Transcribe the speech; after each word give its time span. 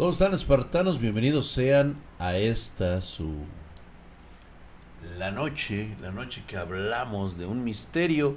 ¿Cómo 0.00 0.12
están 0.12 0.32
espartanos? 0.32 0.98
Bienvenidos 0.98 1.48
sean 1.48 1.94
a 2.18 2.34
esta 2.34 3.02
su... 3.02 3.34
La 5.18 5.30
noche, 5.30 5.94
la 6.00 6.10
noche 6.10 6.42
que 6.46 6.56
hablamos 6.56 7.36
de 7.36 7.44
un 7.44 7.62
misterio 7.64 8.34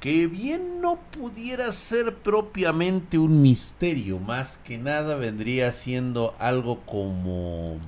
que 0.00 0.26
bien 0.26 0.80
no 0.80 0.98
pudiera 1.10 1.70
ser 1.72 2.14
propiamente 2.14 3.18
un 3.18 3.42
misterio, 3.42 4.18
más 4.18 4.56
que 4.56 4.78
nada 4.78 5.16
vendría 5.16 5.72
siendo 5.72 6.34
algo 6.38 6.80
como 6.86 7.72
un 7.74 7.80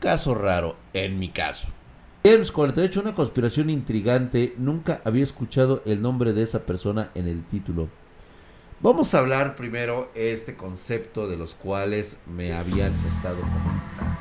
caso 0.00 0.34
raro, 0.34 0.76
en 0.92 1.18
mi 1.18 1.30
caso. 1.30 1.68
James 2.22 2.52
48, 2.52 3.00
una 3.00 3.14
conspiración 3.14 3.70
intrigante, 3.70 4.52
nunca 4.58 5.00
había 5.06 5.24
escuchado 5.24 5.82
el 5.86 6.02
nombre 6.02 6.34
de 6.34 6.42
esa 6.42 6.66
persona 6.66 7.10
en 7.14 7.28
el 7.28 7.44
título. 7.44 7.88
Vamos 8.80 9.12
a 9.12 9.18
hablar 9.18 9.56
primero 9.56 10.08
este 10.14 10.54
concepto 10.54 11.26
de 11.26 11.36
los 11.36 11.56
cuales 11.56 12.16
me 12.26 12.52
habían 12.52 12.92
estado 13.08 13.40
comentando. 13.40 14.12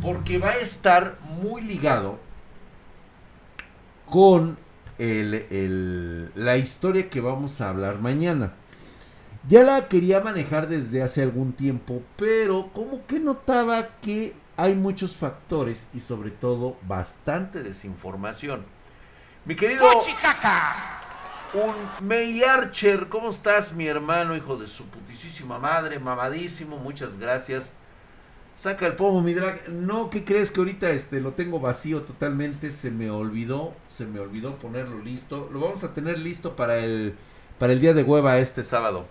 Porque 0.00 0.38
va 0.38 0.50
a 0.50 0.58
estar 0.58 1.18
muy 1.22 1.60
ligado 1.60 2.20
con 4.08 4.58
el, 4.98 6.30
la 6.36 6.56
historia 6.56 7.10
que 7.10 7.20
vamos 7.20 7.60
a 7.60 7.70
hablar 7.70 7.98
mañana. 7.98 8.52
Ya 9.48 9.64
la 9.64 9.88
quería 9.88 10.20
manejar 10.20 10.68
desde 10.68 11.02
hace 11.02 11.20
algún 11.20 11.54
tiempo, 11.54 12.02
pero 12.16 12.70
como 12.72 13.04
que 13.08 13.18
notaba 13.18 13.88
que 14.00 14.34
hay 14.56 14.76
muchos 14.76 15.16
factores 15.16 15.88
y 15.94 15.98
sobre 15.98 16.30
todo 16.30 16.76
bastante 16.86 17.64
desinformación. 17.64 18.66
Mi 19.44 19.56
querido... 19.56 19.84
Un 21.54 22.06
May 22.06 22.42
Archer, 22.42 23.08
¿cómo 23.08 23.30
estás, 23.30 23.72
mi 23.72 23.86
hermano, 23.86 24.36
hijo 24.36 24.58
de 24.58 24.66
su 24.66 24.84
putísima 24.84 25.58
madre, 25.58 25.98
mamadísimo? 25.98 26.76
Muchas 26.76 27.16
gracias. 27.16 27.72
Saca 28.54 28.86
el 28.86 28.96
pomo, 28.96 29.22
mi 29.22 29.32
drag. 29.32 29.66
No, 29.70 30.10
¿qué 30.10 30.24
crees 30.24 30.50
que 30.50 30.60
ahorita 30.60 30.90
este 30.90 31.22
lo 31.22 31.32
tengo 31.32 31.58
vacío 31.58 32.02
totalmente? 32.02 32.70
Se 32.70 32.90
me 32.90 33.08
olvidó, 33.10 33.72
se 33.86 34.04
me 34.04 34.20
olvidó 34.20 34.56
ponerlo 34.56 34.98
listo. 34.98 35.48
Lo 35.50 35.60
vamos 35.60 35.84
a 35.84 35.94
tener 35.94 36.18
listo 36.18 36.54
para 36.54 36.76
el 36.80 37.14
para 37.58 37.72
el 37.72 37.80
día 37.80 37.94
de 37.94 38.02
hueva 38.02 38.38
este 38.38 38.62
sábado. 38.62 39.06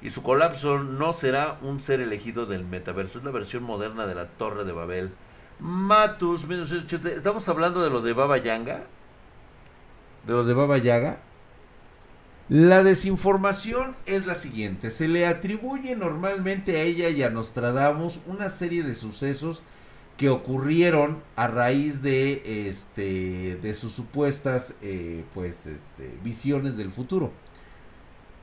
Y 0.00 0.08
su 0.08 0.22
colapso 0.22 0.78
no 0.78 1.12
será 1.12 1.58
un 1.60 1.82
ser 1.82 2.00
elegido 2.00 2.46
del 2.46 2.64
metaverso, 2.64 3.18
es 3.18 3.24
la 3.24 3.30
versión 3.30 3.62
moderna 3.62 4.06
de 4.06 4.14
la 4.14 4.28
Torre 4.28 4.64
de 4.64 4.72
Babel. 4.72 5.12
Matus, 5.60 6.46
estamos 7.04 7.48
hablando 7.48 7.82
de 7.82 7.90
lo 7.90 8.00
de 8.00 8.14
Baba 8.14 8.38
Yanga 8.38 8.84
de 10.26 10.32
los 10.32 10.46
de 10.46 10.54
Baba 10.54 10.78
Yaga. 10.78 11.18
La 12.48 12.82
desinformación 12.82 13.96
es 14.04 14.26
la 14.26 14.34
siguiente, 14.34 14.90
se 14.90 15.08
le 15.08 15.26
atribuye 15.26 15.96
normalmente 15.96 16.76
a 16.76 16.82
ella 16.82 17.08
y 17.08 17.22
a 17.22 17.30
Nostradamus 17.30 18.20
una 18.26 18.50
serie 18.50 18.82
de 18.82 18.94
sucesos 18.94 19.62
que 20.18 20.28
ocurrieron 20.28 21.22
a 21.36 21.48
raíz 21.48 22.02
de 22.02 22.68
este 22.68 23.56
de 23.56 23.74
sus 23.74 23.92
supuestas 23.92 24.74
eh, 24.82 25.24
pues 25.32 25.66
este, 25.66 26.10
visiones 26.22 26.76
del 26.76 26.92
futuro. 26.92 27.32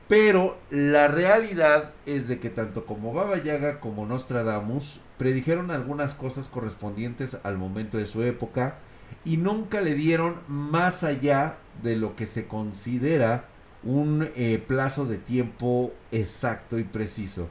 Pero 0.08 0.58
la 0.70 1.08
realidad 1.08 1.92
es 2.04 2.28
de 2.28 2.40
que 2.40 2.50
tanto 2.50 2.84
como 2.84 3.14
Baba 3.14 3.42
Yaga 3.42 3.80
como 3.80 4.04
Nostradamus 4.04 5.00
predijeron 5.16 5.70
algunas 5.70 6.12
cosas 6.12 6.48
correspondientes 6.48 7.38
al 7.44 7.56
momento 7.56 7.96
de 7.96 8.06
su 8.06 8.22
época 8.22 8.78
y 9.24 9.36
nunca 9.36 9.80
le 9.80 9.94
dieron 9.94 10.36
más 10.48 11.04
allá 11.04 11.58
de 11.82 11.96
lo 11.96 12.16
que 12.16 12.26
se 12.26 12.46
considera 12.46 13.48
un 13.82 14.30
eh, 14.36 14.62
plazo 14.66 15.06
de 15.06 15.18
tiempo 15.18 15.92
exacto 16.12 16.78
y 16.78 16.84
preciso. 16.84 17.48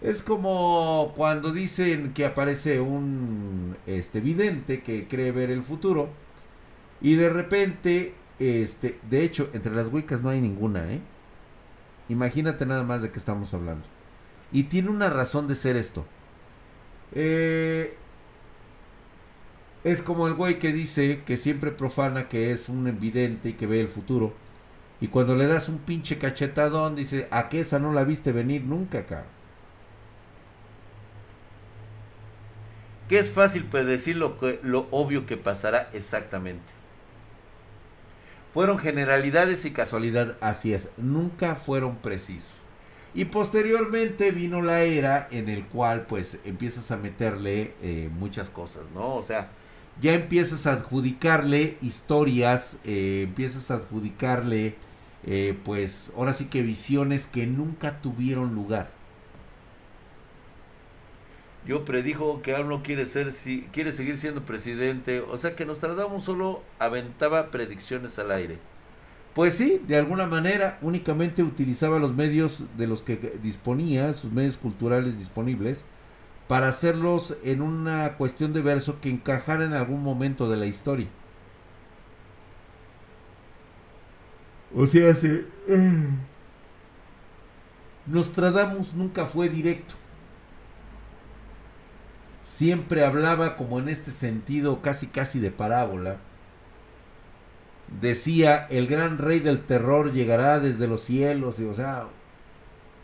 Es 0.00 0.22
como 0.22 1.12
cuando 1.16 1.52
dicen 1.52 2.12
que 2.14 2.24
aparece 2.24 2.80
un 2.80 3.76
este 3.86 4.20
vidente 4.20 4.82
que 4.82 5.06
cree 5.08 5.32
ver 5.32 5.50
el 5.50 5.62
futuro 5.62 6.08
y 7.02 7.14
de 7.16 7.28
repente 7.30 8.14
este, 8.40 8.98
de 9.10 9.22
hecho, 9.22 9.50
entre 9.52 9.74
las 9.74 9.92
Wiccas 9.92 10.22
no 10.22 10.30
hay 10.30 10.40
ninguna, 10.40 10.90
¿eh? 10.90 11.00
Imagínate 12.08 12.64
nada 12.66 12.82
más 12.84 13.02
de 13.02 13.10
qué 13.10 13.18
estamos 13.18 13.52
hablando. 13.52 13.86
Y 14.50 14.64
tiene 14.64 14.88
una 14.88 15.10
razón 15.10 15.46
de 15.46 15.56
ser 15.56 15.76
esto. 15.76 16.06
Eh, 17.12 17.96
es 19.84 20.02
como 20.02 20.26
el 20.26 20.34
güey 20.34 20.58
que 20.58 20.72
dice 20.72 21.22
que 21.26 21.36
siempre 21.36 21.70
profana 21.70 22.28
que 22.28 22.52
es 22.52 22.68
un 22.68 22.86
evidente 22.86 23.50
y 23.50 23.52
que 23.54 23.66
ve 23.66 23.80
el 23.80 23.88
futuro. 23.88 24.34
Y 25.00 25.08
cuando 25.08 25.34
le 25.34 25.46
das 25.46 25.68
un 25.68 25.78
pinche 25.78 26.18
cachetadón, 26.18 26.94
dice, 26.94 27.26
¿a 27.30 27.48
qué 27.48 27.60
esa 27.60 27.78
no 27.78 27.92
la 27.92 28.04
viste 28.04 28.32
venir 28.32 28.62
nunca, 28.64 29.06
cabrón? 29.06 29.28
Que 33.08 33.18
es 33.18 33.30
fácil 33.30 33.64
predecir 33.64 34.16
lo, 34.16 34.38
que, 34.38 34.60
lo 34.62 34.86
obvio 34.90 35.26
que 35.26 35.36
pasará 35.36 35.88
exactamente. 35.94 36.62
Fueron 38.52 38.78
generalidades 38.78 39.64
y 39.64 39.70
casualidad, 39.70 40.36
así 40.40 40.74
es, 40.74 40.90
nunca 40.96 41.54
fueron 41.54 41.96
precisos. 41.96 42.50
Y 43.14 43.24
posteriormente 43.24 44.30
vino 44.30 44.60
la 44.62 44.82
era 44.82 45.26
en 45.30 45.48
el 45.48 45.64
cual 45.66 46.02
pues 46.06 46.38
empiezas 46.44 46.90
a 46.90 46.96
meterle 46.96 47.74
eh, 47.82 48.08
muchas 48.12 48.50
cosas, 48.50 48.82
¿no? 48.94 49.14
O 49.16 49.22
sea, 49.22 49.50
ya 50.00 50.14
empiezas 50.14 50.66
a 50.66 50.72
adjudicarle 50.72 51.76
historias, 51.80 52.78
eh, 52.84 53.22
empiezas 53.24 53.70
a 53.70 53.74
adjudicarle, 53.74 54.74
eh, 55.24 55.58
pues 55.64 56.12
ahora 56.16 56.32
sí 56.32 56.46
que 56.46 56.62
visiones 56.62 57.26
que 57.26 57.46
nunca 57.46 58.00
tuvieron 58.00 58.54
lugar. 58.54 58.90
Yo 61.66 61.84
predijo 61.84 62.40
que 62.40 62.56
AMLO 62.56 62.82
quiere 62.82 63.04
ser, 63.04 63.32
si, 63.32 63.62
quiere 63.72 63.92
seguir 63.92 64.16
siendo 64.16 64.42
presidente, 64.46 65.20
o 65.20 65.36
sea 65.36 65.54
que 65.54 65.66
Nostradamus 65.66 66.24
solo 66.24 66.62
aventaba 66.78 67.50
predicciones 67.50 68.18
al 68.18 68.30
aire. 68.30 68.58
Pues 69.34 69.54
sí, 69.54 69.80
de 69.86 69.96
alguna 69.96 70.26
manera 70.26 70.78
únicamente 70.80 71.42
utilizaba 71.42 71.98
los 71.98 72.14
medios 72.14 72.64
de 72.78 72.86
los 72.86 73.02
que 73.02 73.38
disponía, 73.42 74.14
sus 74.14 74.32
medios 74.32 74.56
culturales 74.56 75.18
disponibles, 75.18 75.84
para 76.50 76.66
hacerlos 76.66 77.36
en 77.44 77.62
una 77.62 78.14
cuestión 78.16 78.52
de 78.52 78.60
verso 78.60 79.00
que 79.00 79.08
encajara 79.08 79.64
en 79.64 79.72
algún 79.72 80.02
momento 80.02 80.50
de 80.50 80.56
la 80.56 80.66
historia. 80.66 81.06
O 84.74 84.84
sea, 84.88 85.14
se, 85.14 85.44
Nostradamus 88.04 88.94
nunca 88.94 89.26
fue 89.26 89.48
directo. 89.48 89.94
Siempre 92.42 93.04
hablaba 93.04 93.56
como 93.56 93.78
en 93.78 93.88
este 93.88 94.10
sentido 94.10 94.82
casi 94.82 95.06
casi 95.06 95.38
de 95.38 95.52
parábola. 95.52 96.16
Decía, 98.00 98.66
el 98.70 98.88
gran 98.88 99.18
rey 99.18 99.38
del 99.38 99.60
terror 99.60 100.12
llegará 100.12 100.58
desde 100.58 100.88
los 100.88 101.02
cielos, 101.02 101.60
y, 101.60 101.64
o 101.66 101.74
sea, 101.74 102.08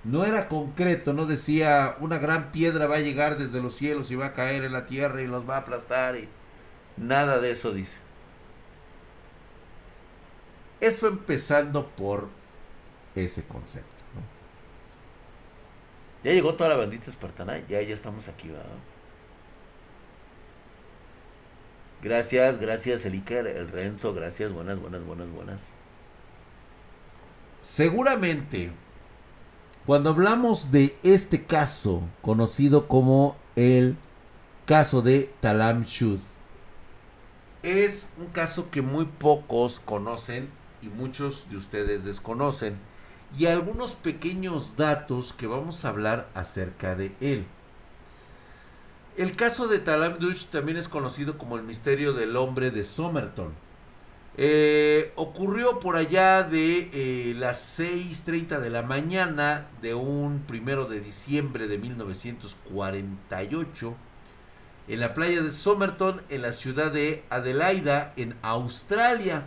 no 0.07 0.25
era 0.25 0.49
concreto, 0.49 1.13
no 1.13 1.27
decía 1.27 1.97
una 1.99 2.19
gran 2.19 2.53
piedra 2.53 2.87
va 2.87 2.97
a 2.97 3.01
llegar 3.01 3.39
desde 3.39 3.61
los 3.61 3.75
cielos 3.75 4.11
y 4.13 4.15
va 4.15 4.27
a 4.27 4.35
caer 4.35 4.63
en 4.63 4.73
la 4.73 4.87
tierra 4.87 5.21
y 5.21 5.27
los 5.27 5.49
va 5.49 5.57
a 5.57 5.61
aplastar 5.61 6.17
y 6.17 6.29
nada 6.97 7.41
de 7.41 7.51
eso 7.51 7.73
dice. 7.73 7.97
Eso 10.81 11.09
empezando 11.09 11.89
por 11.89 12.29
ese 13.17 13.43
concepto. 13.45 13.91
Ya 16.23 16.33
llegó 16.33 16.55
toda 16.55 16.71
la 16.71 16.77
bandita 16.77 17.11
espartana, 17.11 17.59
ya, 17.67 17.83
ya 17.83 17.95
estamos 17.95 18.29
aquí, 18.29 18.49
¿verdad? 18.49 18.67
Gracias, 22.03 22.61
gracias 22.61 23.05
el 23.05 23.15
Iker, 23.15 23.47
el 23.49 23.69
Renzo, 23.69 24.15
gracias, 24.15 24.53
buenas, 24.53 24.79
buenas, 24.79 25.05
buenas, 25.05 25.29
buenas. 25.31 25.61
Seguramente 27.61 28.71
cuando 29.87 30.11
hablamos 30.11 30.73
de 30.73 30.99
este 31.05 31.45
caso, 31.45 32.03
conocido 32.21 32.89
como 32.89 33.37
el 33.55 33.97
caso 34.65 35.01
de 35.01 35.33
Talam 35.41 35.85
Shud, 35.85 36.19
es 37.63 38.09
un 38.19 38.27
caso 38.27 38.69
que 38.71 38.83
muy 38.83 39.05
pocos 39.05 39.81
conocen 39.85 40.49
y 40.83 40.89
muchos 40.89 41.47
de 41.51 41.57
ustedes 41.57 42.05
desconocen, 42.05 42.77
y 43.39 43.47
algunos 43.47 43.95
pequeños 43.95 44.77
datos 44.77 45.33
que 45.33 45.47
vamos 45.47 45.85
a 45.85 45.91
hablar 45.91 46.29
acerca 46.35 46.97
de 46.97 47.13
él. 47.21 47.47
El 49.17 49.37
caso 49.37 49.69
de 49.69 49.79
Talam 49.79 50.19
Dush 50.19 50.47
también 50.47 50.79
es 50.79 50.89
conocido 50.89 51.39
como 51.39 51.57
el 51.57 51.63
misterio 51.63 52.13
del 52.13 52.37
hombre 52.37 52.73
de 52.73 52.83
Somerton 52.83 53.53
eh, 54.39 55.13
ocurrió 55.17 55.81
por 55.81 55.97
allá 55.97 56.43
de 56.43 56.91
eh, 56.93 57.33
las 57.37 57.79
6.30 57.79 58.61
de 58.61 58.69
la 58.69 58.83
mañana 58.83 59.69
de 59.81 59.95
un 59.95 60.45
primero 60.47 60.85
de 60.85 61.01
diciembre 61.01 61.69
de 61.69 61.79
1948 61.79 63.97
en 64.89 65.01
la 65.01 65.15
playa 65.15 65.41
de 65.41 65.51
Somerton 65.51 66.21
en 66.29 66.43
la 66.43 66.53
ciudad 66.53 66.93
de 66.93 67.25
Adelaida 67.31 68.13
en 68.17 68.37
Australia. 68.43 69.45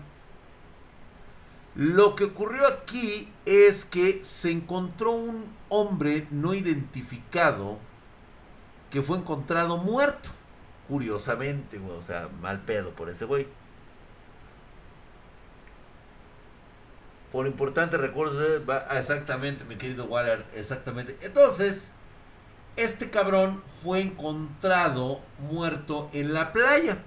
Lo 1.76 2.16
que 2.16 2.24
ocurrió 2.26 2.68
aquí 2.68 3.32
es 3.46 3.86
que 3.86 4.26
se 4.26 4.50
encontró 4.50 5.12
un 5.12 5.46
hombre 5.70 6.26
no 6.32 6.56
identificado 6.56 7.78
que 8.90 9.04
fue 9.04 9.18
encontrado 9.18 9.78
muerto. 9.78 10.32
Curiosamente, 10.88 11.80
o 11.80 12.02
sea, 12.02 12.28
mal 12.42 12.62
pedo 12.62 12.90
por 12.90 13.10
ese 13.10 13.26
güey. 13.26 13.59
Por 17.32 17.46
importante 17.46 17.98
recursos, 17.98 18.42
eh, 18.42 18.62
exactamente, 18.98 19.64
mi 19.64 19.76
querido 19.76 20.06
Waller, 20.06 20.46
exactamente. 20.56 21.18
Entonces, 21.22 21.92
este 22.76 23.10
cabrón 23.10 23.64
fue 23.84 24.02
encontrado 24.02 25.22
muerto 25.38 26.10
en 26.14 26.34
la 26.34 26.52
playa. 26.52 27.04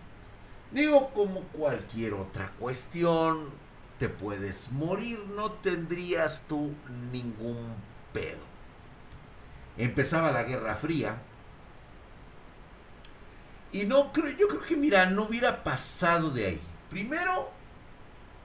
Digo, 0.71 1.11
como 1.11 1.41
cualquier 1.49 2.15
otra 2.15 2.53
cuestión, 2.59 3.51
te 3.99 4.09
puedes 4.09 4.71
morir, 4.73 5.19
no 5.35 5.53
tendrías 5.53 6.45
tú 6.49 6.75
ningún 7.11 7.75
pedo. 8.13 8.41
Empezaba 9.77 10.33
la 10.33 10.45
Guerra 10.45 10.75
Fría. 10.75 11.17
Y 13.73 13.85
no 13.85 14.13
creo, 14.13 14.37
yo 14.37 14.49
creo 14.49 14.61
que 14.61 14.77
mira, 14.77 15.07
no 15.07 15.25
hubiera 15.25 15.65
pasado 15.65 16.31
de 16.31 16.47
ahí. 16.47 16.61
Primero, 16.91 17.51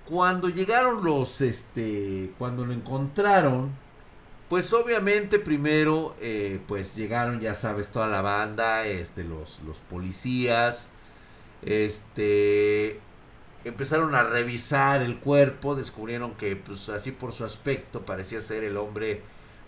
cuando 0.09 0.49
llegaron 0.49 1.03
los, 1.03 1.41
este, 1.41 2.31
cuando 2.37 2.65
lo 2.65 2.73
encontraron, 2.73 3.71
pues 4.49 4.71
obviamente 4.73 5.39
primero, 5.39 6.15
eh, 6.21 6.59
pues 6.67 6.95
llegaron, 6.95 7.41
ya 7.41 7.53
sabes, 7.53 7.89
toda 7.89 8.07
la 8.07 8.21
banda, 8.21 8.85
este, 8.85 9.23
los, 9.23 9.61
los 9.65 9.79
policías, 9.79 10.89
este, 11.61 12.99
empezaron 13.65 14.15
a 14.15 14.23
revisar 14.23 15.01
el 15.01 15.17
cuerpo, 15.19 15.75
descubrieron 15.75 16.35
que, 16.35 16.55
pues 16.55 16.87
así 16.89 17.11
por 17.11 17.33
su 17.33 17.43
aspecto, 17.43 18.05
parecía 18.05 18.41
ser 18.41 18.63
el 18.63 18.77
hombre 18.77 19.21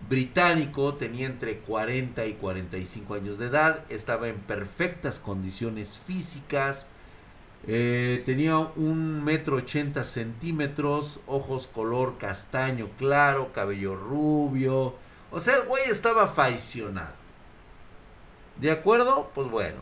británico, 0.07 0.93
tenía 0.95 1.25
entre 1.25 1.59
40 1.59 2.25
y 2.25 2.33
45 2.33 3.15
años 3.15 3.37
de 3.37 3.47
edad, 3.47 3.83
estaba 3.89 4.29
en 4.29 4.37
perfectas 4.37 5.19
condiciones 5.19 5.97
físicas, 6.05 6.87
eh, 7.67 8.23
tenía 8.25 8.57
un 8.57 9.23
metro 9.23 9.57
ochenta 9.57 10.03
centímetros, 10.03 11.19
ojos 11.27 11.67
color 11.67 12.17
castaño 12.17 12.89
claro, 12.97 13.51
cabello 13.53 13.95
rubio. 13.95 14.95
O 15.31 15.39
sea, 15.39 15.57
el 15.57 15.67
güey 15.67 15.89
estaba 15.89 16.27
faicionado. 16.27 17.13
¿De 18.57 18.71
acuerdo? 18.71 19.29
Pues 19.35 19.49
bueno. 19.49 19.77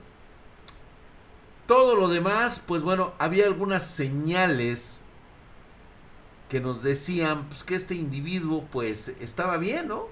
Todo 1.66 1.96
lo 1.96 2.08
demás, 2.08 2.62
pues 2.66 2.82
bueno, 2.82 3.14
había 3.20 3.46
algunas 3.46 3.86
señales 3.86 5.02
que 6.50 6.62
nos 6.62 6.82
decían 6.82 7.50
pues, 7.50 7.64
que 7.64 7.76
este 7.76 7.96
individuo 7.96 8.66
pues 8.72 9.10
estaba 9.20 9.58
bien, 9.58 9.90
¿no? 9.90 10.08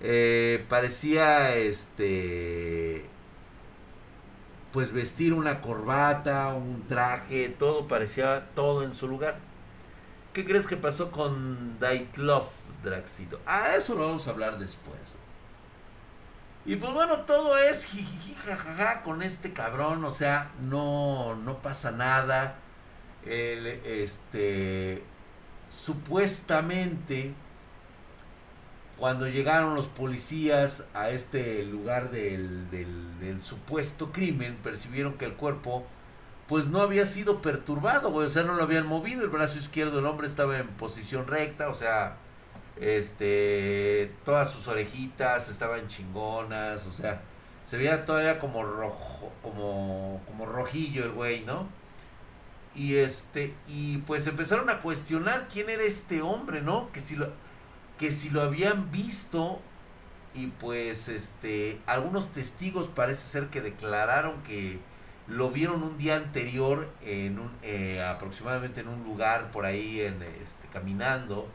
Eh, 0.00 0.64
parecía 0.68 1.56
este 1.56 3.04
pues 4.72 4.92
vestir 4.92 5.32
una 5.32 5.60
corbata, 5.60 6.48
un 6.48 6.86
traje, 6.88 7.48
todo 7.48 7.88
parecía 7.88 8.46
todo 8.54 8.84
en 8.84 8.94
su 8.94 9.08
lugar. 9.08 9.36
¿Qué 10.32 10.44
crees 10.44 10.66
que 10.66 10.76
pasó 10.76 11.10
con 11.10 11.78
Daitlov, 11.80 12.48
Draxito? 12.84 13.40
Ah, 13.46 13.74
eso 13.76 13.94
lo 13.94 14.06
vamos 14.06 14.28
a 14.28 14.30
hablar 14.30 14.58
después. 14.58 14.98
Y 16.64 16.76
pues 16.76 16.92
bueno, 16.92 17.20
todo 17.22 17.56
es 17.58 17.84
jijiji, 17.86 18.34
jajaja 18.34 19.02
con 19.02 19.22
este 19.22 19.52
cabrón, 19.52 20.04
o 20.04 20.12
sea, 20.12 20.50
no, 20.62 21.34
no 21.36 21.58
pasa 21.62 21.90
nada. 21.90 22.56
Este, 23.24 25.02
supuestamente 25.68 27.34
cuando 29.00 29.26
llegaron 29.26 29.74
los 29.74 29.88
policías 29.88 30.84
a 30.92 31.08
este 31.08 31.64
lugar 31.64 32.10
del, 32.10 32.70
del, 32.70 33.42
supuesto 33.42 34.12
crimen, 34.12 34.58
percibieron 34.62 35.14
que 35.14 35.24
el 35.24 35.32
cuerpo 35.32 35.86
pues 36.46 36.66
no 36.66 36.82
había 36.82 37.06
sido 37.06 37.40
perturbado, 37.40 38.12
o 38.14 38.28
sea, 38.28 38.42
no 38.42 38.54
lo 38.54 38.62
habían 38.62 38.86
movido, 38.86 39.22
el 39.24 39.30
brazo 39.30 39.56
izquierdo 39.56 39.96
del 39.96 40.06
hombre 40.06 40.26
estaba 40.26 40.58
en 40.58 40.68
posición 40.68 41.26
recta, 41.26 41.70
o 41.70 41.74
sea, 41.74 42.16
este, 42.78 44.12
todas 44.26 44.50
sus 44.50 44.68
orejitas 44.68 45.48
estaban 45.48 45.88
chingonas, 45.88 46.86
o 46.86 46.92
sea, 46.92 47.22
se 47.64 47.78
veía 47.78 48.04
todavía 48.04 48.38
como 48.38 48.64
rojo, 48.64 49.32
como, 49.42 50.20
como 50.26 50.44
rojillo 50.44 51.04
el 51.04 51.12
güey, 51.12 51.42
¿no? 51.46 51.66
Y 52.74 52.96
este, 52.96 53.54
y 53.66 53.98
pues 53.98 54.26
empezaron 54.26 54.68
a 54.68 54.82
cuestionar 54.82 55.48
quién 55.50 55.70
era 55.70 55.84
este 55.84 56.20
hombre, 56.20 56.60
¿no? 56.60 56.92
Que 56.92 57.00
si 57.00 57.16
lo, 57.16 57.32
que 58.00 58.10
si 58.10 58.30
lo 58.30 58.40
habían 58.40 58.90
visto 58.90 59.60
y 60.34 60.46
pues 60.46 61.08
este 61.08 61.78
algunos 61.84 62.30
testigos 62.30 62.88
parece 62.88 63.28
ser 63.28 63.48
que 63.48 63.60
declararon 63.60 64.42
que 64.42 64.78
lo 65.28 65.50
vieron 65.50 65.82
un 65.82 65.98
día 65.98 66.16
anterior 66.16 66.90
en 67.02 67.38
un 67.38 67.52
eh, 67.62 68.02
aproximadamente 68.02 68.80
en 68.80 68.88
un 68.88 69.04
lugar 69.04 69.50
por 69.50 69.66
ahí 69.66 70.00
en 70.00 70.22
este 70.22 70.66
caminando 70.72 71.46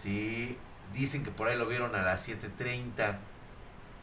sí 0.00 0.56
dicen 0.94 1.24
que 1.24 1.32
por 1.32 1.48
ahí 1.48 1.58
lo 1.58 1.66
vieron 1.66 1.94
a 1.96 2.02
las 2.02 2.26
7:30 2.28 3.18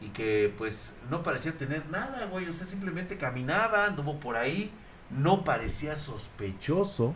y 0.02 0.08
que 0.10 0.52
pues 0.58 0.92
no 1.08 1.22
parecía 1.22 1.56
tener 1.56 1.86
nada 1.86 2.26
güey 2.26 2.46
o 2.48 2.52
sea 2.52 2.66
simplemente 2.66 3.16
caminaba 3.16 3.86
anduvo 3.86 4.20
por 4.20 4.36
ahí 4.36 4.70
no 5.10 5.44
parecía 5.44 5.96
sospechoso. 5.96 7.14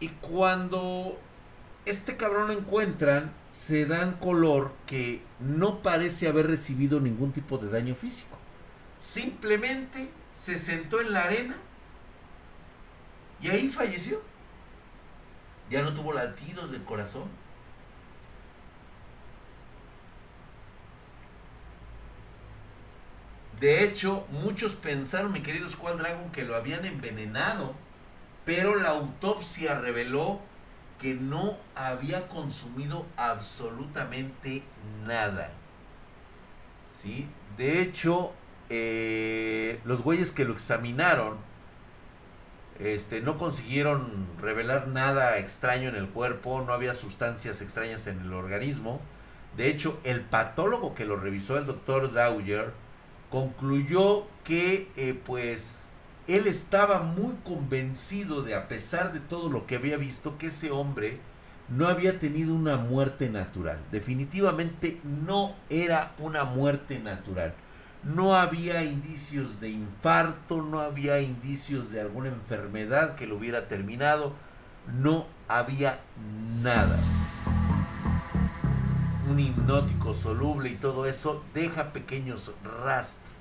Y 0.00 0.08
cuando 0.08 1.18
este 1.86 2.16
cabrón 2.16 2.48
lo 2.48 2.54
encuentran, 2.54 3.32
se 3.50 3.86
dan 3.86 4.14
color 4.14 4.72
que 4.86 5.22
no 5.38 5.82
parece 5.82 6.28
haber 6.28 6.46
recibido 6.46 7.00
ningún 7.00 7.32
tipo 7.32 7.58
de 7.58 7.70
daño 7.70 7.94
físico. 7.94 8.38
Simplemente 8.98 10.08
se 10.32 10.58
sentó 10.58 11.00
en 11.00 11.12
la 11.12 11.24
arena 11.24 11.56
y 13.40 13.50
ahí 13.50 13.68
falleció. 13.68 14.22
Ya 15.70 15.82
no 15.82 15.94
tuvo 15.94 16.12
latidos 16.12 16.70
del 16.70 16.84
corazón. 16.84 17.28
De 23.60 23.84
hecho, 23.84 24.26
muchos 24.30 24.74
pensaron, 24.74 25.32
mi 25.32 25.42
querido 25.42 25.68
Squad 25.68 25.96
Dragon, 25.96 26.30
que 26.32 26.44
lo 26.44 26.54
habían 26.54 26.84
envenenado, 26.84 27.74
pero 28.44 28.74
la 28.74 28.90
autopsia 28.90 29.78
reveló 29.80 30.40
que 30.98 31.14
no 31.14 31.56
había 31.74 32.28
consumido 32.28 33.06
absolutamente 33.16 34.62
nada. 35.06 35.50
¿Sí? 37.02 37.28
De 37.56 37.82
hecho, 37.82 38.32
eh, 38.70 39.80
los 39.84 40.02
güeyes 40.02 40.32
que 40.32 40.44
lo 40.44 40.52
examinaron 40.52 41.36
este, 42.78 43.20
no 43.20 43.38
consiguieron 43.38 44.26
revelar 44.40 44.88
nada 44.88 45.38
extraño 45.38 45.88
en 45.88 45.96
el 45.96 46.08
cuerpo, 46.08 46.62
no 46.66 46.72
había 46.72 46.94
sustancias 46.94 47.60
extrañas 47.60 48.06
en 48.06 48.20
el 48.20 48.32
organismo. 48.32 49.00
De 49.56 49.68
hecho, 49.68 50.00
el 50.02 50.22
patólogo 50.22 50.94
que 50.94 51.04
lo 51.04 51.16
revisó, 51.16 51.56
el 51.56 51.66
doctor 51.66 52.12
Dowger, 52.12 52.72
concluyó 53.30 54.26
que 54.42 54.90
eh, 54.96 55.20
pues 55.24 55.83
él 56.26 56.46
estaba 56.46 57.00
muy 57.00 57.34
convencido 57.44 58.42
de, 58.42 58.54
a 58.54 58.66
pesar 58.66 59.12
de 59.12 59.20
todo 59.20 59.50
lo 59.50 59.66
que 59.66 59.76
había 59.76 59.96
visto, 59.96 60.38
que 60.38 60.46
ese 60.46 60.70
hombre 60.70 61.20
no 61.68 61.86
había 61.86 62.18
tenido 62.18 62.54
una 62.54 62.76
muerte 62.76 63.28
natural. 63.28 63.78
Definitivamente 63.92 65.00
no 65.04 65.54
era 65.68 66.12
una 66.18 66.44
muerte 66.44 66.98
natural. 66.98 67.54
No 68.02 68.36
había 68.36 68.84
indicios 68.84 69.60
de 69.60 69.70
infarto, 69.70 70.62
no 70.62 70.80
había 70.80 71.20
indicios 71.20 71.90
de 71.90 72.00
alguna 72.00 72.28
enfermedad 72.28 73.16
que 73.16 73.26
lo 73.26 73.36
hubiera 73.36 73.68
terminado. 73.68 74.32
No 75.00 75.26
había 75.48 76.00
nada. 76.62 76.98
Un 79.30 79.40
hipnótico 79.40 80.12
soluble 80.12 80.70
y 80.70 80.76
todo 80.76 81.06
eso 81.06 81.42
deja 81.54 81.92
pequeños 81.94 82.52
rastros 82.84 83.33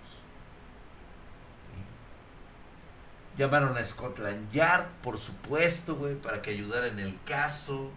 Llamaron 3.38 3.78
a 3.78 3.84
Scotland 3.84 4.52
Yard, 4.52 4.86
por 5.02 5.18
supuesto, 5.18 5.96
güey, 5.96 6.16
para 6.16 6.42
que 6.42 6.52
ayudara 6.52 6.88
en 6.88 7.00
el 7.00 7.20
caso. 7.24 7.90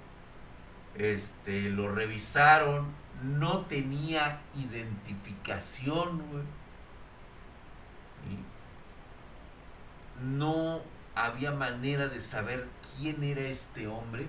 Este, 0.94 1.68
lo 1.68 1.92
revisaron. 1.92 2.86
No 3.22 3.66
tenía 3.66 4.40
identificación, 4.54 6.22
güey. 6.30 6.44
No 10.22 10.80
había 11.14 11.52
manera 11.52 12.08
de 12.08 12.20
saber 12.20 12.66
quién 12.96 13.22
era 13.22 13.42
este 13.42 13.86
hombre. 13.86 14.26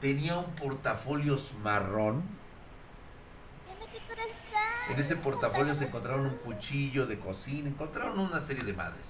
Tenía 0.00 0.38
un 0.38 0.54
portafolio 0.54 1.36
marrón 1.62 2.22
en 4.88 4.98
ese 4.98 5.16
portafolio 5.16 5.74
se 5.74 5.86
encontraron 5.86 6.26
un 6.26 6.36
cuchillo 6.36 7.06
de 7.06 7.18
cocina, 7.18 7.68
encontraron 7.68 8.18
una 8.18 8.40
serie 8.40 8.64
de 8.64 8.72
madres. 8.72 9.06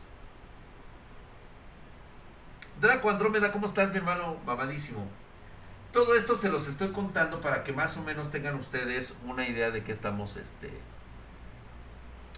Draco 2.80 3.10
Andrómeda, 3.10 3.52
¿cómo 3.52 3.66
estás, 3.66 3.90
mi 3.90 3.96
hermano? 3.96 4.36
Mamadísimo. 4.44 5.06
Todo 5.92 6.14
esto 6.14 6.36
se 6.36 6.50
los 6.50 6.68
estoy 6.68 6.88
contando 6.88 7.40
para 7.40 7.64
que 7.64 7.72
más 7.72 7.96
o 7.96 8.02
menos 8.02 8.30
tengan 8.30 8.54
ustedes 8.56 9.14
una 9.24 9.48
idea 9.48 9.70
de 9.70 9.82
qué 9.82 9.92
estamos, 9.92 10.36
este... 10.36 10.70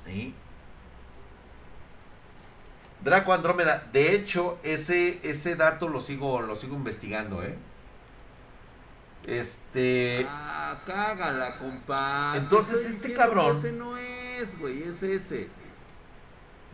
¿sí? 0.06 0.34
Draco 3.02 3.32
Andrómeda, 3.32 3.88
de 3.92 4.14
hecho, 4.14 4.58
ese, 4.62 5.20
ese 5.22 5.54
dato 5.54 5.88
lo 5.88 6.00
sigo, 6.00 6.40
lo 6.40 6.56
sigo 6.56 6.74
investigando, 6.74 7.42
¿eh? 7.42 7.56
Este. 9.24 10.26
Ah, 10.28 10.57
cágala, 10.84 11.56
compa. 11.58 12.34
Entonces, 12.36 12.84
este 12.86 13.12
cabrón. 13.12 13.56
Ese 13.56 13.72
no 13.72 13.96
es, 13.96 14.58
güey, 14.58 14.82
es 14.82 15.02
ese. 15.02 15.48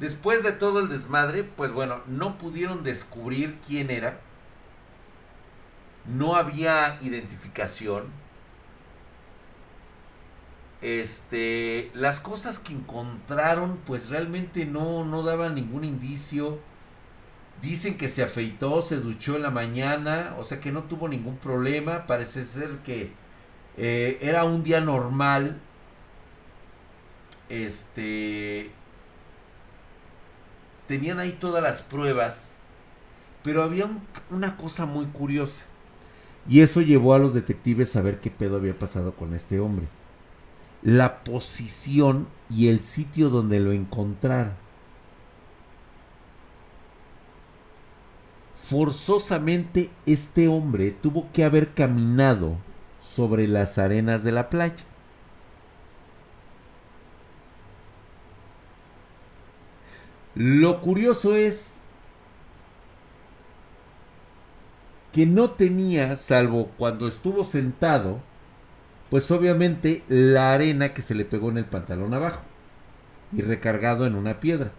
Después 0.00 0.42
de 0.42 0.52
todo 0.52 0.80
el 0.80 0.88
desmadre, 0.88 1.44
pues 1.44 1.72
bueno, 1.72 2.02
no 2.06 2.36
pudieron 2.38 2.82
descubrir 2.82 3.58
quién 3.66 3.90
era. 3.90 4.20
No 6.06 6.36
había 6.36 6.98
identificación. 7.00 8.04
Este, 10.82 11.90
las 11.94 12.20
cosas 12.20 12.58
que 12.58 12.72
encontraron, 12.72 13.78
pues 13.86 14.10
realmente 14.10 14.66
no, 14.66 15.04
no 15.04 15.22
daban 15.22 15.54
ningún 15.54 15.84
indicio. 15.84 16.58
Dicen 17.62 17.96
que 17.96 18.08
se 18.08 18.22
afeitó, 18.22 18.82
se 18.82 18.96
duchó 18.96 19.36
en 19.36 19.42
la 19.42 19.50
mañana, 19.50 20.34
o 20.38 20.44
sea 20.44 20.60
que 20.60 20.72
no 20.72 20.82
tuvo 20.82 21.08
ningún 21.08 21.38
problema. 21.38 22.06
Parece 22.06 22.44
ser 22.44 22.78
que 22.78 23.12
eh, 23.76 24.18
era 24.20 24.44
un 24.44 24.62
día 24.62 24.80
normal. 24.80 25.60
Este, 27.48 28.70
tenían 30.88 31.18
ahí 31.18 31.32
todas 31.32 31.62
las 31.62 31.82
pruebas, 31.82 32.46
pero 33.42 33.62
había 33.62 33.88
una 34.30 34.56
cosa 34.56 34.86
muy 34.86 35.06
curiosa. 35.06 35.64
Y 36.48 36.60
eso 36.60 36.82
llevó 36.82 37.14
a 37.14 37.18
los 37.18 37.34
detectives 37.34 37.96
a 37.96 38.02
ver 38.02 38.20
qué 38.20 38.30
pedo 38.30 38.56
había 38.56 38.78
pasado 38.78 39.14
con 39.14 39.34
este 39.34 39.60
hombre. 39.60 39.86
La 40.82 41.24
posición 41.24 42.28
y 42.50 42.68
el 42.68 42.84
sitio 42.84 43.30
donde 43.30 43.60
lo 43.60 43.72
encontraron. 43.72 44.52
Forzosamente 48.62 49.90
este 50.06 50.48
hombre 50.48 50.90
tuvo 50.90 51.30
que 51.32 51.44
haber 51.44 51.72
caminado 51.72 52.56
sobre 53.04 53.46
las 53.46 53.78
arenas 53.78 54.24
de 54.24 54.32
la 54.32 54.48
playa. 54.50 54.84
Lo 60.34 60.80
curioso 60.80 61.36
es 61.36 61.74
que 65.12 65.26
no 65.26 65.50
tenía, 65.52 66.16
salvo 66.16 66.70
cuando 66.76 67.06
estuvo 67.06 67.44
sentado, 67.44 68.20
pues 69.10 69.30
obviamente 69.30 70.02
la 70.08 70.52
arena 70.52 70.92
que 70.92 71.02
se 71.02 71.14
le 71.14 71.24
pegó 71.24 71.50
en 71.50 71.58
el 71.58 71.66
pantalón 71.66 72.14
abajo 72.14 72.40
y 73.32 73.42
recargado 73.42 74.06
en 74.06 74.16
una 74.16 74.40
piedra. 74.40 74.72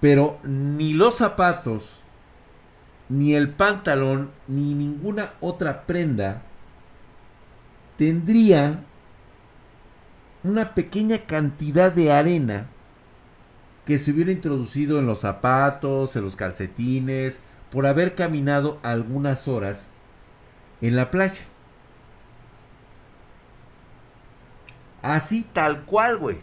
Pero 0.00 0.40
ni 0.42 0.92
los 0.92 1.16
zapatos, 1.16 2.02
ni 3.08 3.34
el 3.34 3.50
pantalón, 3.50 4.30
ni 4.48 4.74
ninguna 4.74 5.34
otra 5.40 5.86
prenda 5.86 6.42
tendría 7.96 8.80
una 10.42 10.74
pequeña 10.74 11.18
cantidad 11.26 11.92
de 11.92 12.12
arena 12.12 12.66
que 13.86 13.98
se 13.98 14.10
hubiera 14.10 14.32
introducido 14.32 14.98
en 14.98 15.06
los 15.06 15.20
zapatos, 15.20 16.16
en 16.16 16.24
los 16.24 16.36
calcetines, 16.36 17.40
por 17.70 17.86
haber 17.86 18.14
caminado 18.14 18.78
algunas 18.82 19.48
horas 19.48 19.90
en 20.80 20.96
la 20.96 21.10
playa. 21.10 21.44
Así 25.02 25.46
tal 25.52 25.84
cual, 25.84 26.16
güey. 26.16 26.38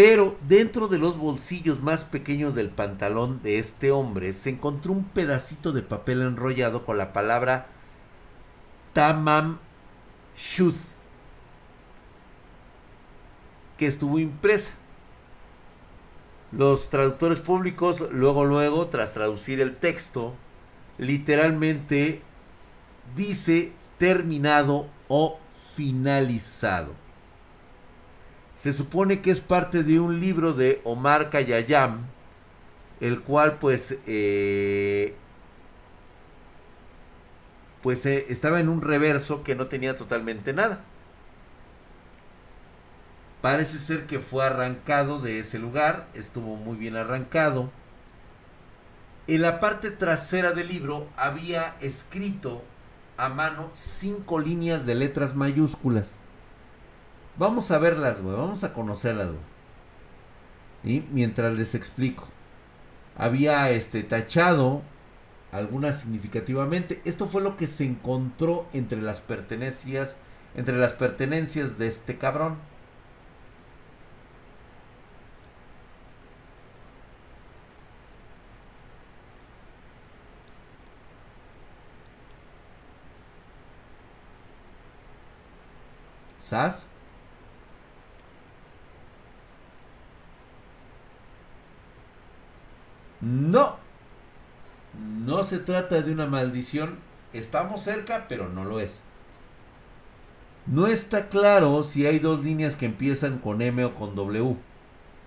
Pero 0.00 0.38
dentro 0.48 0.88
de 0.88 0.96
los 0.96 1.18
bolsillos 1.18 1.82
más 1.82 2.04
pequeños 2.04 2.54
del 2.54 2.70
pantalón 2.70 3.42
de 3.42 3.58
este 3.58 3.90
hombre 3.90 4.32
se 4.32 4.48
encontró 4.48 4.92
un 4.94 5.04
pedacito 5.04 5.72
de 5.72 5.82
papel 5.82 6.22
enrollado 6.22 6.86
con 6.86 6.96
la 6.96 7.12
palabra 7.12 7.66
Tamam 8.94 9.58
Shud 10.34 10.74
que 13.76 13.86
estuvo 13.86 14.18
impresa. 14.18 14.72
Los 16.50 16.88
traductores 16.88 17.40
públicos 17.40 18.00
luego 18.10 18.46
luego 18.46 18.86
tras 18.86 19.12
traducir 19.12 19.60
el 19.60 19.76
texto 19.76 20.32
literalmente 20.96 22.22
dice 23.14 23.72
terminado 23.98 24.86
o 25.08 25.38
finalizado. 25.76 27.09
Se 28.60 28.74
supone 28.74 29.22
que 29.22 29.30
es 29.30 29.40
parte 29.40 29.84
de 29.84 30.00
un 30.00 30.20
libro 30.20 30.52
de 30.52 30.82
Omar 30.84 31.30
Khayyam, 31.30 32.02
el 33.00 33.22
cual 33.22 33.56
pues 33.56 33.96
eh, 34.06 35.14
pues 37.82 38.04
eh, 38.04 38.26
estaba 38.28 38.60
en 38.60 38.68
un 38.68 38.82
reverso 38.82 39.44
que 39.44 39.54
no 39.54 39.68
tenía 39.68 39.96
totalmente 39.96 40.52
nada. 40.52 40.84
Parece 43.40 43.78
ser 43.78 44.04
que 44.04 44.20
fue 44.20 44.44
arrancado 44.44 45.22
de 45.22 45.38
ese 45.38 45.58
lugar, 45.58 46.08
estuvo 46.12 46.56
muy 46.56 46.76
bien 46.76 46.96
arrancado. 46.96 47.70
En 49.26 49.40
la 49.40 49.58
parte 49.58 49.90
trasera 49.90 50.52
del 50.52 50.68
libro 50.68 51.08
había 51.16 51.76
escrito 51.80 52.62
a 53.16 53.30
mano 53.30 53.70
cinco 53.72 54.38
líneas 54.38 54.84
de 54.84 54.96
letras 54.96 55.34
mayúsculas. 55.34 56.12
Vamos 57.36 57.70
a 57.70 57.78
verlas, 57.78 58.20
güey, 58.20 58.36
vamos 58.36 58.64
a 58.64 58.72
conocerlas, 58.74 59.28
güey. 59.28 59.40
Y 60.84 61.04
mientras 61.12 61.52
les 61.54 61.74
explico. 61.74 62.28
Había 63.16 63.70
este 63.70 64.02
tachado 64.02 64.82
algunas 65.52 66.00
significativamente. 66.00 67.00
Esto 67.04 67.28
fue 67.28 67.42
lo 67.42 67.56
que 67.56 67.66
se 67.66 67.84
encontró 67.84 68.68
entre 68.72 69.02
las 69.02 69.20
pertenencias, 69.20 70.16
entre 70.54 70.76
las 70.76 70.92
pertenencias 70.94 71.78
de 71.78 71.88
este 71.88 72.18
cabrón. 72.18 72.58
No. 93.20 93.78
No 95.26 95.42
se 95.42 95.58
trata 95.58 96.00
de 96.00 96.12
una 96.12 96.26
maldición. 96.26 97.00
Estamos 97.32 97.82
cerca, 97.82 98.26
pero 98.28 98.48
no 98.48 98.64
lo 98.64 98.78
es. 98.78 99.02
No 100.66 100.86
está 100.86 101.28
claro 101.28 101.82
si 101.82 102.06
hay 102.06 102.18
dos 102.18 102.42
líneas 102.42 102.76
que 102.76 102.86
empiezan 102.86 103.38
con 103.38 103.60
M 103.60 103.84
o 103.84 103.94
con 103.94 104.14
W. 104.14 104.56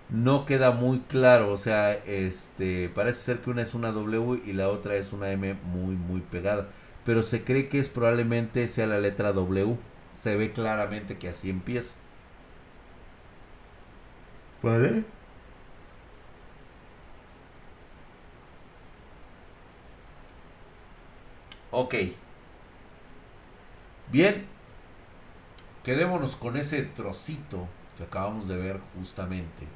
No 0.10 0.46
queda 0.46 0.72
muy 0.72 1.02
claro, 1.02 1.52
o 1.52 1.58
sea, 1.58 1.94
este 1.94 2.90
parece 2.90 3.20
ser 3.22 3.40
que 3.42 3.50
una 3.52 3.64
es 3.64 3.74
una 3.76 3.92
W 3.92 4.42
y 4.46 4.54
la 4.54 4.70
otra 4.70 4.96
es 4.96 5.14
una 5.14 5.32
M 5.32 5.56
muy 5.66 5.96
muy 5.96 6.22
pegada, 6.22 6.70
pero 7.06 7.24
se 7.24 7.44
cree 7.44 7.70
que 7.70 7.80
es 7.80 7.90
probablemente 7.90 8.68
sea 8.68 8.88
la 8.88 9.00
letra 9.00 9.34
W 9.34 9.78
se 10.18 10.36
ve 10.38 10.52
claramente 10.54 11.18
que 11.20 11.30
así 11.30 11.50
empieza. 11.50 11.96
¿Vale? 14.62 15.06
Ok. 21.74 21.96
Bien. 24.12 24.46
Quedémonos 25.84 26.36
con 26.36 26.56
ese 26.56 26.84
trocito 26.84 27.68
que 27.98 28.04
acabamos 28.04 28.48
de 28.48 28.58
ver 28.58 28.80
justamente. 28.96 29.68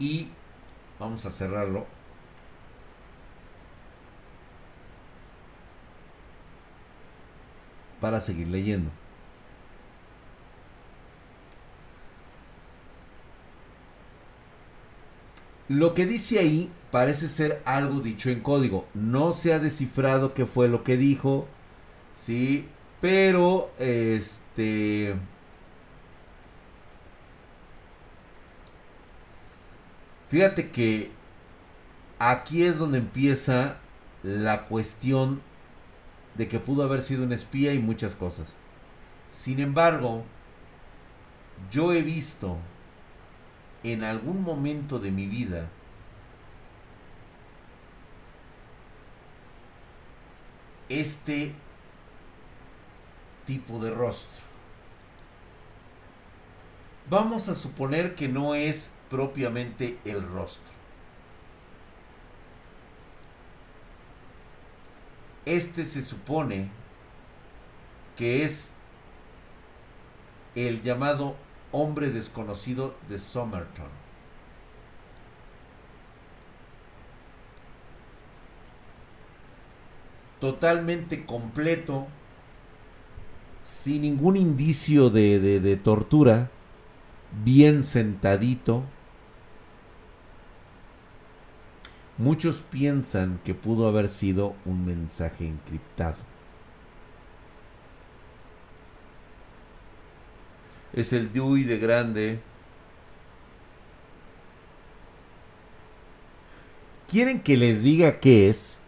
Y 0.00 0.28
vamos 0.98 1.24
a 1.24 1.30
cerrarlo 1.30 1.86
para 8.00 8.20
seguir 8.20 8.48
leyendo. 8.48 8.90
Lo 15.68 15.94
que 15.94 16.06
dice 16.06 16.38
ahí 16.38 16.70
parece 16.90 17.28
ser 17.28 17.62
algo 17.64 18.00
dicho 18.00 18.30
en 18.30 18.40
código. 18.40 18.86
No 18.94 19.32
se 19.32 19.52
ha 19.52 19.58
descifrado 19.58 20.34
qué 20.34 20.46
fue 20.46 20.68
lo 20.68 20.82
que 20.84 20.96
dijo. 20.96 21.46
Sí, 22.16 22.66
pero 23.00 23.70
este 23.78 25.14
Fíjate 30.28 30.70
que 30.70 31.10
aquí 32.18 32.62
es 32.62 32.78
donde 32.78 32.98
empieza 32.98 33.76
la 34.22 34.66
cuestión 34.66 35.40
de 36.36 36.48
que 36.48 36.60
pudo 36.60 36.82
haber 36.82 37.00
sido 37.02 37.24
un 37.24 37.32
espía 37.32 37.72
y 37.72 37.78
muchas 37.78 38.14
cosas. 38.14 38.54
Sin 39.32 39.58
embargo, 39.60 40.24
yo 41.70 41.92
he 41.92 42.02
visto 42.02 42.58
en 43.82 44.04
algún 44.04 44.42
momento 44.42 44.98
de 44.98 45.10
mi 45.10 45.26
vida 45.26 45.68
este 50.88 51.52
tipo 53.46 53.78
de 53.78 53.90
rostro. 53.90 54.42
Vamos 57.08 57.48
a 57.48 57.54
suponer 57.54 58.14
que 58.14 58.28
no 58.28 58.54
es 58.54 58.90
propiamente 59.08 59.98
el 60.04 60.22
rostro. 60.22 60.68
Este 65.46 65.86
se 65.86 66.02
supone 66.02 66.68
que 68.16 68.44
es 68.44 68.68
el 70.54 70.82
llamado 70.82 71.36
hombre 71.72 72.10
desconocido 72.10 72.94
de 73.08 73.18
Somerton. 73.18 73.88
Totalmente 80.40 81.26
completo, 81.26 82.06
sin 83.64 84.02
ningún 84.02 84.36
indicio 84.36 85.10
de, 85.10 85.40
de, 85.60 85.76
tortura, 85.76 86.50
bien 87.44 87.82
sentadito. 87.82 88.84
Muchos 92.16 92.62
piensan 92.70 93.40
que 93.44 93.54
pudo 93.54 93.88
haber 93.88 94.08
sido 94.08 94.54
un 94.64 94.86
mensaje 94.86 95.46
encriptado. 95.46 96.16
Es 100.98 101.12
el 101.12 101.32
Dewey 101.32 101.62
de 101.62 101.78
grande. 101.78 102.40
¿Quieren 107.06 107.40
que 107.40 107.56
les 107.56 107.84
diga 107.84 108.18
qué 108.18 108.48
es? 108.48 108.80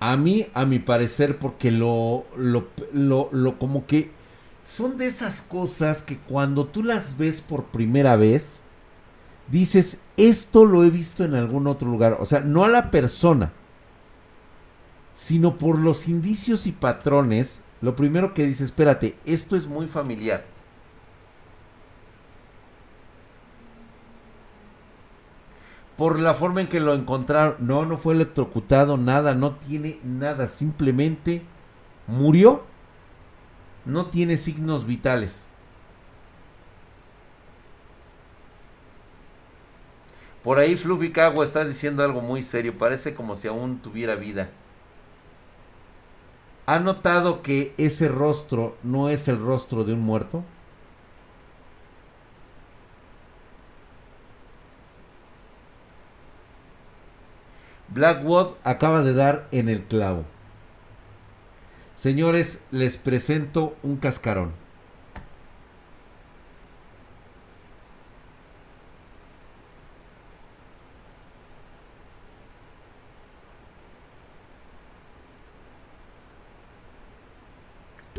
A 0.00 0.16
mí, 0.16 0.48
a 0.52 0.64
mi 0.64 0.80
parecer, 0.80 1.38
porque 1.38 1.70
lo, 1.70 2.24
lo, 2.36 2.70
lo, 2.92 3.28
lo, 3.30 3.56
como 3.60 3.86
que 3.86 4.10
son 4.64 4.98
de 4.98 5.06
esas 5.06 5.42
cosas 5.42 6.02
que 6.02 6.18
cuando 6.18 6.66
tú 6.66 6.82
las 6.82 7.16
ves 7.16 7.40
por 7.40 7.66
primera 7.66 8.16
vez, 8.16 8.60
dices, 9.48 9.98
esto 10.16 10.64
lo 10.64 10.82
he 10.82 10.90
visto 10.90 11.22
en 11.22 11.36
algún 11.36 11.68
otro 11.68 11.88
lugar. 11.88 12.16
O 12.18 12.26
sea, 12.26 12.40
no 12.40 12.64
a 12.64 12.68
la 12.68 12.90
persona, 12.90 13.52
sino 15.14 15.56
por 15.56 15.78
los 15.78 16.08
indicios 16.08 16.66
y 16.66 16.72
patrones 16.72 17.62
lo 17.80 17.96
primero 17.96 18.34
que 18.34 18.46
dice, 18.46 18.64
espérate, 18.64 19.16
esto 19.24 19.56
es 19.56 19.66
muy 19.66 19.86
familiar. 19.86 20.44
Por 25.96 26.18
la 26.18 26.34
forma 26.34 26.62
en 26.62 26.68
que 26.68 26.80
lo 26.80 26.94
encontraron, 26.94 27.56
no, 27.60 27.84
no 27.84 27.98
fue 27.98 28.14
electrocutado, 28.14 28.96
nada, 28.96 29.34
no 29.34 29.56
tiene 29.56 29.98
nada, 30.02 30.46
simplemente 30.46 31.42
murió. 32.06 32.64
No 33.84 34.06
tiene 34.06 34.36
signos 34.36 34.86
vitales. 34.86 35.34
Por 40.42 40.58
ahí 40.58 40.76
Fluffy 40.76 41.12
Cagua 41.12 41.44
está 41.44 41.64
diciendo 41.64 42.02
algo 42.02 42.22
muy 42.22 42.42
serio, 42.42 42.78
parece 42.78 43.14
como 43.14 43.36
si 43.36 43.48
aún 43.48 43.78
tuviera 43.78 44.14
vida. 44.14 44.50
¿Ha 46.70 46.78
notado 46.78 47.42
que 47.42 47.74
ese 47.78 48.06
rostro 48.06 48.76
no 48.84 49.08
es 49.08 49.26
el 49.26 49.40
rostro 49.40 49.82
de 49.82 49.92
un 49.92 50.02
muerto? 50.02 50.44
Blackwood 57.88 58.52
acaba 58.62 59.02
de 59.02 59.14
dar 59.14 59.48
en 59.50 59.68
el 59.68 59.82
clavo. 59.82 60.24
Señores, 61.96 62.62
les 62.70 62.96
presento 62.96 63.76
un 63.82 63.96
cascarón. 63.96 64.52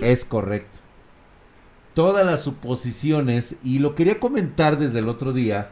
Es 0.02 0.26
correcto. 0.26 0.80
Todas 1.94 2.26
las 2.26 2.42
suposiciones, 2.42 3.56
y 3.64 3.80
lo 3.80 3.96
quería 3.96 4.20
comentar 4.20 4.78
desde 4.78 5.00
el 5.00 5.08
otro 5.08 5.32
día, 5.32 5.70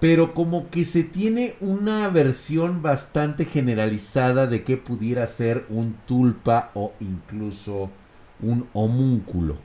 pero 0.00 0.34
como 0.34 0.70
que 0.70 0.84
se 0.84 1.04
tiene 1.04 1.56
una 1.60 2.08
versión 2.08 2.82
bastante 2.82 3.44
generalizada 3.44 4.46
de 4.46 4.64
que 4.64 4.76
pudiera 4.76 5.26
ser 5.26 5.66
un 5.68 5.96
tulpa 6.06 6.70
o 6.74 6.92
incluso 7.00 7.90
un 8.40 8.68
homúnculo. 8.72 9.58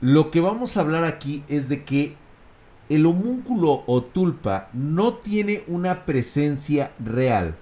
Lo 0.00 0.30
que 0.32 0.40
vamos 0.40 0.76
a 0.76 0.80
hablar 0.80 1.04
aquí 1.04 1.44
es 1.48 1.68
de 1.68 1.84
que 1.84 2.16
el 2.88 3.06
homúnculo 3.06 3.84
o 3.86 4.02
tulpa 4.02 4.68
no 4.72 5.14
tiene 5.14 5.62
una 5.68 6.04
presencia 6.04 6.92
real 6.98 7.54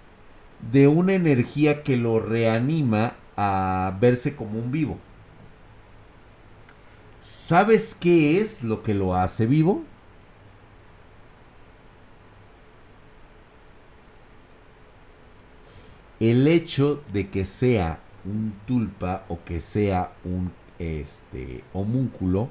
de 0.73 0.89
una 0.89 1.15
energía 1.15 1.83
que 1.83 1.97
lo 1.97 2.21
reanima 2.21 3.15
a 3.37 3.97
verse 4.01 4.35
como 4.37 4.59
un 4.59 4.71
vivo. 4.71 4.99
¿Sabes 7.21 7.95
qué 7.99 8.41
es 8.41 8.63
lo 8.63 8.83
que 8.83 8.95
lo 8.95 9.15
hace 9.15 9.47
vivo? 9.47 9.85
El 16.19 16.47
hecho 16.47 17.03
de 17.13 17.31
que 17.31 17.45
sea 17.45 18.01
un 18.25 18.55
tulpa 18.67 19.25
o 19.29 19.43
que 19.45 19.61
sea 19.61 20.13
un 20.25 20.53
este 20.79 21.63
homúnculo 21.73 22.49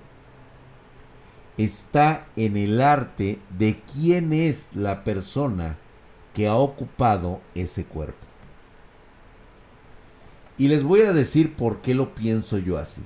está 1.58 2.28
en 2.36 2.56
el 2.58 2.82
arte 2.82 3.40
de 3.58 3.82
quién 3.94 4.34
es 4.34 4.74
la 4.76 5.04
persona 5.04 5.78
que 6.34 6.48
ha 6.48 6.56
ocupado 6.56 7.42
ese 7.56 7.84
cuerpo. 7.86 8.29
Y 10.60 10.68
les 10.68 10.84
voy 10.84 11.02
a 11.02 11.14
decir 11.14 11.56
por 11.56 11.82
qué 11.82 11.96
lo 11.96 12.14
pienso 12.14 12.58
yo 12.60 12.78
así. 12.78 13.02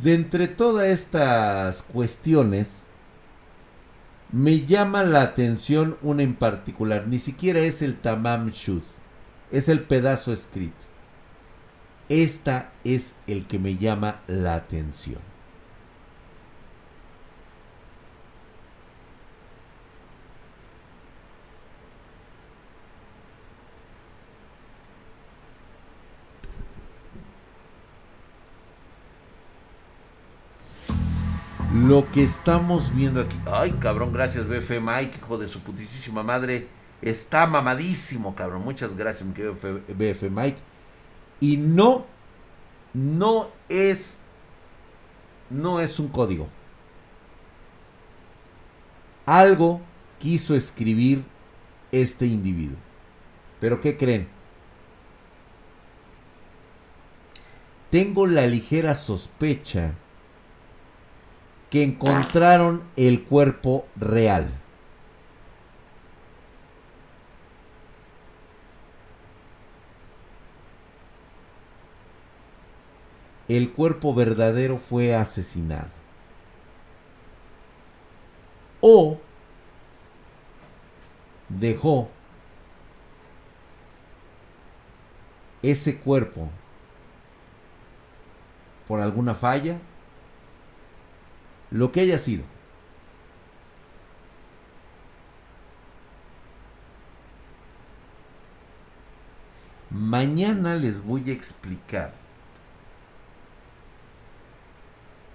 De 0.00 0.14
entre 0.14 0.48
todas 0.48 0.86
estas 0.86 1.82
cuestiones, 1.82 2.84
me 4.30 4.64
llama 4.64 5.02
la 5.02 5.22
atención 5.22 5.98
una 6.00 6.22
en 6.22 6.34
particular. 6.34 7.06
Ni 7.08 7.18
siquiera 7.18 7.58
es 7.58 7.82
el 7.82 8.00
Tamam 8.00 8.50
Shud, 8.50 8.82
es 9.50 9.68
el 9.68 9.82
pedazo 9.82 10.32
escrito. 10.32 10.86
Esta 12.08 12.72
es 12.84 13.14
el 13.26 13.46
que 13.46 13.58
me 13.58 13.76
llama 13.76 14.20
la 14.28 14.54
atención. 14.54 15.31
Lo 31.74 32.06
que 32.12 32.22
estamos 32.22 32.94
viendo 32.94 33.22
aquí. 33.22 33.34
Ay, 33.46 33.70
cabrón, 33.72 34.12
gracias, 34.12 34.46
BF 34.46 34.78
Mike, 34.82 35.16
hijo 35.16 35.38
de 35.38 35.48
su 35.48 35.60
putísima 35.60 36.22
madre. 36.22 36.68
Está 37.00 37.46
mamadísimo, 37.46 38.34
cabrón. 38.34 38.62
Muchas 38.62 38.94
gracias, 38.94 39.26
mi 39.26 39.32
querido 39.32 39.54
BF 39.54 40.30
Mike. 40.30 40.58
Y 41.40 41.56
no, 41.56 42.04
no 42.92 43.48
es, 43.70 44.18
no 45.48 45.80
es 45.80 45.98
un 45.98 46.08
código. 46.08 46.46
Algo 49.24 49.80
quiso 50.18 50.54
escribir 50.54 51.24
este 51.90 52.26
individuo. 52.26 52.76
Pero 53.60 53.80
¿qué 53.80 53.96
creen? 53.96 54.28
Tengo 57.90 58.26
la 58.26 58.46
ligera 58.46 58.94
sospecha 58.94 59.94
que 61.72 61.82
encontraron 61.82 62.84
el 62.96 63.24
cuerpo 63.24 63.86
real. 63.96 64.52
El 73.48 73.72
cuerpo 73.72 74.14
verdadero 74.14 74.76
fue 74.78 75.14
asesinado. 75.14 76.02
o 78.82 79.16
dejó 81.48 82.10
ese 85.62 85.96
cuerpo 85.96 86.50
por 88.88 89.00
alguna 89.00 89.34
falla, 89.36 89.78
lo 91.72 91.90
que 91.90 92.00
haya 92.00 92.18
sido. 92.18 92.44
Mañana 99.90 100.74
les 100.76 101.02
voy 101.02 101.30
a 101.30 101.32
explicar 101.32 102.14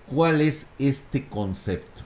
cuál 0.07 0.41
es 0.41 0.67
este 0.79 1.27
concepto. 1.27 2.03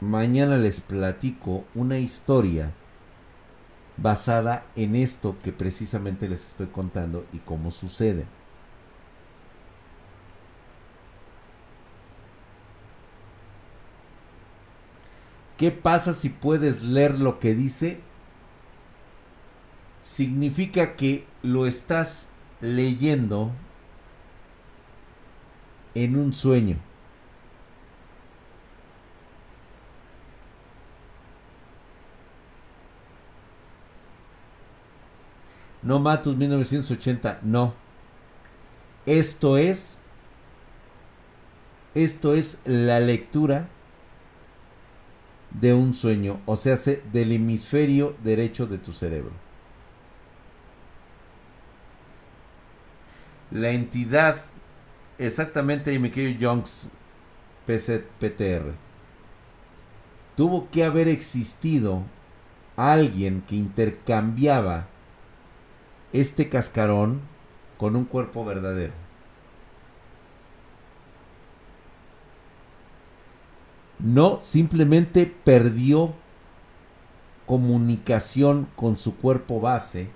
Mañana 0.00 0.56
les 0.56 0.80
platico 0.80 1.64
una 1.74 1.98
historia 1.98 2.72
basada 3.96 4.66
en 4.74 4.96
esto 4.96 5.36
que 5.42 5.52
precisamente 5.52 6.28
les 6.28 6.48
estoy 6.48 6.66
contando 6.68 7.24
y 7.32 7.38
cómo 7.38 7.70
sucede. 7.70 8.26
¿Qué 15.56 15.70
pasa 15.70 16.14
si 16.14 16.28
puedes 16.28 16.82
leer 16.82 17.18
lo 17.18 17.38
que 17.38 17.54
dice? 17.54 18.00
Significa 20.02 20.96
que 20.96 21.26
lo 21.42 21.66
estás 21.66 22.28
leyendo 22.60 23.52
en 25.94 26.16
un 26.16 26.32
sueño. 26.34 26.78
No 35.82 35.98
Matus 35.98 36.36
1980, 36.36 37.40
no. 37.42 37.74
Esto 39.04 39.58
es 39.58 40.02
esto 41.94 42.34
es 42.34 42.58
la 42.64 43.00
lectura 43.00 43.68
de 45.60 45.74
un 45.74 45.94
sueño, 45.94 46.40
o 46.46 46.56
sea, 46.56 46.76
del 47.12 47.32
hemisferio 47.32 48.16
derecho 48.22 48.66
de 48.66 48.78
tu 48.78 48.92
cerebro. 48.92 49.32
La 53.50 53.70
entidad, 53.70 54.44
exactamente, 55.18 55.98
me 55.98 56.10
quiero 56.10 56.38
Young's 56.38 56.88
PTR, 57.66 58.72
tuvo 60.36 60.70
que 60.70 60.84
haber 60.84 61.08
existido 61.08 62.02
alguien 62.76 63.42
que 63.42 63.56
intercambiaba 63.56 64.88
este 66.12 66.48
cascarón 66.48 67.20
con 67.76 67.96
un 67.96 68.04
cuerpo 68.04 68.44
verdadero. 68.44 69.01
No, 74.02 74.40
simplemente 74.42 75.26
perdió 75.26 76.12
comunicación 77.46 78.66
con 78.74 78.96
su 78.96 79.16
cuerpo 79.16 79.60
base 79.60 80.08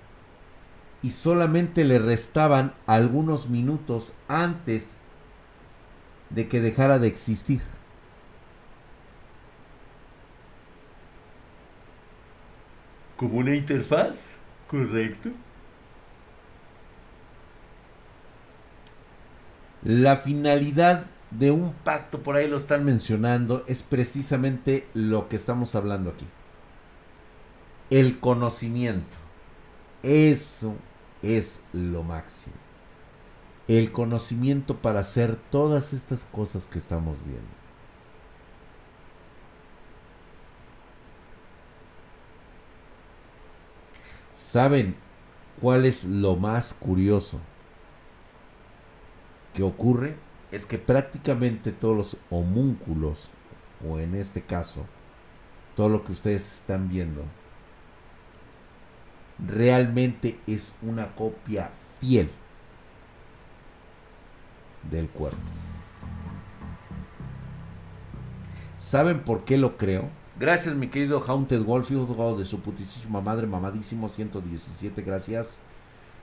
y 1.01 1.11
solamente 1.11 1.85
le 1.85 1.97
restaban 1.97 2.73
algunos 2.85 3.49
minutos 3.49 4.13
antes 4.27 4.91
de 6.29 6.49
que 6.49 6.59
dejara 6.59 6.99
de 6.99 7.07
existir. 7.07 7.61
Como 13.15 13.37
una 13.37 13.55
interfaz, 13.55 14.17
correcto. 14.67 15.29
La 19.83 20.17
finalidad 20.17 21.05
de 21.31 21.51
un 21.51 21.73
pacto, 21.73 22.23
por 22.23 22.35
ahí 22.35 22.47
lo 22.47 22.57
están 22.57 22.85
mencionando, 22.85 23.63
es 23.67 23.83
precisamente 23.83 24.87
lo 24.93 25.29
que 25.29 25.35
estamos 25.35 25.75
hablando 25.75 26.11
aquí. 26.11 26.27
El 27.89 28.19
conocimiento. 28.19 29.17
Eso 30.03 30.75
es 31.21 31.61
lo 31.73 32.03
máximo. 32.03 32.55
El 33.67 33.91
conocimiento 33.91 34.77
para 34.77 35.01
hacer 35.01 35.35
todas 35.51 35.93
estas 35.93 36.25
cosas 36.25 36.67
que 36.67 36.79
estamos 36.79 37.17
viendo. 37.25 37.47
¿Saben 44.35 44.95
cuál 45.59 45.85
es 45.85 46.03
lo 46.05 46.37
más 46.37 46.73
curioso? 46.73 47.41
que 49.57 49.63
ocurre 49.63 50.15
es 50.51 50.65
que 50.65 50.77
prácticamente 50.77 51.71
todos 51.71 51.97
los 51.97 52.17
homúnculos, 52.29 53.29
o 53.87 53.99
en 53.99 54.15
este 54.15 54.41
caso, 54.41 54.85
todo 55.75 55.89
lo 55.89 56.03
que 56.03 56.13
ustedes 56.13 56.59
están 56.59 56.89
viendo, 56.89 57.23
realmente 59.45 60.39
es 60.47 60.73
una 60.81 61.13
copia 61.15 61.69
fiel 61.99 62.29
del 64.89 65.09
cuerpo. 65.09 65.37
¿Saben 68.79 69.19
por 69.19 69.43
qué 69.43 69.57
lo 69.57 69.77
creo? 69.77 70.09
Gracias, 70.39 70.75
mi 70.75 70.87
querido 70.87 71.23
Haunted 71.27 71.63
Wolf, 71.63 71.89
de 71.89 72.45
su 72.45 72.59
putísima 72.61 73.21
madre, 73.21 73.47
mamadísimo 73.47 74.07
117, 74.07 75.01
gracias. 75.01 75.59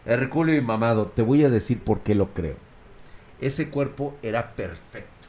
Herculio 0.07 0.57
y 0.57 0.61
mamado, 0.61 1.07
te 1.09 1.23
voy 1.23 1.45
a 1.45 1.51
decir 1.51 1.81
por 1.81 2.01
qué 2.01 2.15
lo 2.15 2.33
creo. 2.33 2.57
Ese 3.41 3.69
cuerpo 3.69 4.17
era 4.23 4.55
perfecto, 4.55 5.29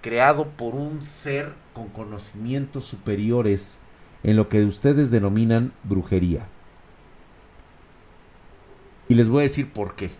creado 0.00 0.48
por 0.48 0.74
un 0.74 1.02
ser 1.02 1.52
con 1.72 1.88
conocimientos 1.88 2.84
superiores 2.84 3.78
en 4.22 4.36
lo 4.36 4.48
que 4.48 4.64
ustedes 4.64 5.10
denominan 5.10 5.72
brujería. 5.84 6.46
Y 9.08 9.14
les 9.14 9.28
voy 9.28 9.40
a 9.40 9.42
decir 9.42 9.70
por 9.70 9.94
qué. 9.94 10.10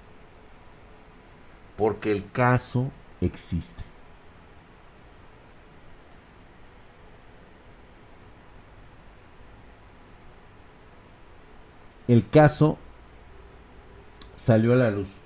Porque 1.76 2.12
el 2.12 2.30
caso 2.30 2.90
existe. 3.20 3.82
El 12.08 12.28
caso 12.28 12.76
salió 14.34 14.74
a 14.74 14.76
la 14.76 14.90
luz. 14.90 15.21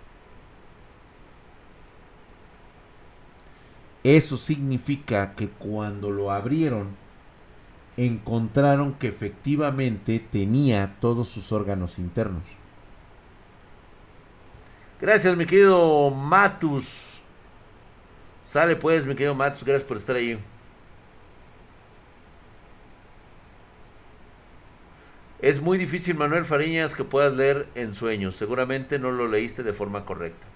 Eso 4.07 4.37
significa 4.37 5.35
que 5.35 5.49
cuando 5.49 6.13
lo 6.13 6.31
abrieron, 6.31 6.95
encontraron 7.97 8.95
que 8.95 9.09
efectivamente 9.09 10.21
tenía 10.21 10.95
todos 11.01 11.29
sus 11.29 11.51
órganos 11.51 11.99
internos. 11.99 12.45
Gracias, 15.01 15.37
mi 15.37 15.45
querido 15.45 16.13
Matus. 16.13 16.87
Sale 18.47 18.77
pues, 18.77 19.05
mi 19.05 19.17
querido 19.17 19.35
Matus, 19.35 19.65
gracias 19.65 19.89
por 19.89 19.97
estar 19.97 20.15
ahí. 20.15 20.39
Es 25.41 25.61
muy 25.61 25.79
difícil, 25.79 26.15
Manuel 26.15 26.45
Fariñas, 26.45 26.95
que 26.95 27.03
puedas 27.03 27.35
leer 27.35 27.67
en 27.75 27.93
sueños. 27.93 28.37
Seguramente 28.37 29.01
no 29.01 29.11
lo 29.11 29.27
leíste 29.27 29.65
de 29.65 29.73
forma 29.73 30.05
correcta. 30.05 30.47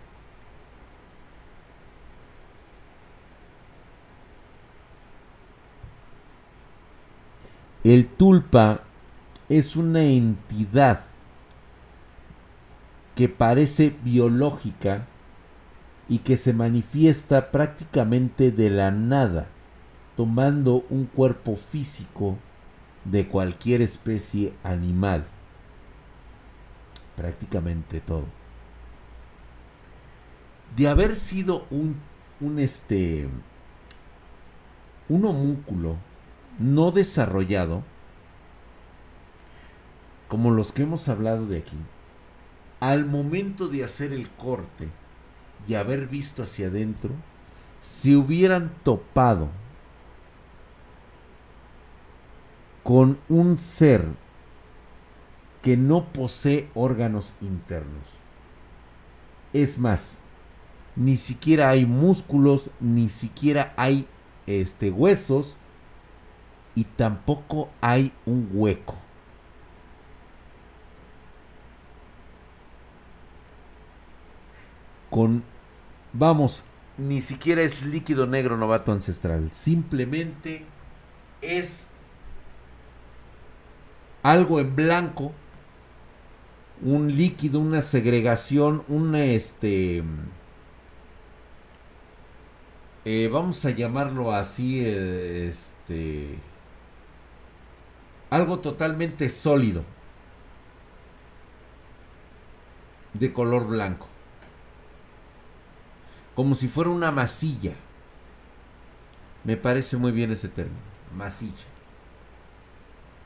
El 7.83 8.09
tulpa 8.09 8.83
es 9.49 9.75
una 9.75 10.03
entidad 10.03 11.05
que 13.17 13.31
parece 13.31 13.97
biológica 14.05 15.07
y 16.07 16.19
que 16.19 16.37
se 16.37 16.53
manifiesta 16.53 17.51
prácticamente 17.51 18.51
de 18.51 18.69
la 18.69 18.91
nada, 18.91 19.47
tomando 20.15 20.85
un 20.91 21.07
cuerpo 21.07 21.57
físico 21.57 22.37
de 23.07 23.29
cualquier 23.29 23.81
especie 23.81 24.53
animal. 24.63 25.27
Prácticamente 27.17 28.01
todo. 28.01 28.27
De 30.77 30.87
haber 30.87 31.17
sido 31.17 31.67
un, 31.71 31.99
este, 32.59 33.27
un 35.09 35.25
homúnculo 35.25 35.97
no 36.61 36.93
desarrollado, 36.93 37.83
como 40.29 40.51
los 40.51 40.71
que 40.71 40.83
hemos 40.83 41.09
hablado 41.09 41.47
de 41.47 41.59
aquí, 41.59 41.77
al 42.79 43.07
momento 43.07 43.67
de 43.67 43.83
hacer 43.83 44.13
el 44.13 44.31
corte 44.31 44.89
y 45.67 45.75
haber 45.75 46.07
visto 46.07 46.43
hacia 46.43 46.69
adentro, 46.69 47.11
si 47.83 48.15
hubieran 48.15 48.73
topado 48.85 49.49
con 52.83 53.19
un 53.29 53.57
ser 53.57 54.05
que 55.63 55.77
no 55.77 56.05
posee 56.13 56.69
órganos 56.75 57.35
internos. 57.41 58.05
Es 59.53 59.79
más, 59.79 60.19
ni 60.95 61.17
siquiera 61.17 61.71
hay 61.71 61.87
músculos, 61.87 62.71
ni 62.81 63.09
siquiera 63.09 63.73
hay 63.77 64.07
este 64.47 64.91
huesos 64.91 65.57
y 66.75 66.85
tampoco 66.85 67.71
hay 67.81 68.13
un 68.27 68.49
hueco. 68.53 68.97
Con 75.11 75.43
vamos, 76.13 76.65
ni 76.97 77.21
siquiera 77.21 77.63
es 77.63 77.83
líquido 77.83 78.27
negro 78.27 78.57
novato 78.57 78.93
ancestral, 78.93 79.53
simplemente 79.53 80.65
es 81.41 81.89
algo 84.23 84.61
en 84.61 84.75
blanco, 84.77 85.33
un 86.83 87.15
líquido, 87.17 87.61
una 87.61 87.83
segregación, 87.83 88.85
un 88.89 89.15
este, 89.15 90.03
eh, 93.05 93.29
vamos 93.33 93.65
a 93.65 93.71
llamarlo 93.71 94.33
así, 94.33 94.81
eh, 94.85 95.49
este, 95.49 96.39
algo 98.31 98.61
totalmente 98.61 99.29
sólido, 99.29 99.85
de 103.13 103.33
color 103.33 103.67
blanco, 103.67 104.07
como 106.35 106.55
si 106.55 106.69
fuera 106.69 106.91
una 106.91 107.11
masilla. 107.11 107.75
Me 109.43 109.57
parece 109.57 109.97
muy 109.97 110.13
bien 110.13 110.31
ese 110.31 110.49
término, 110.49 110.79
masilla. 111.15 111.67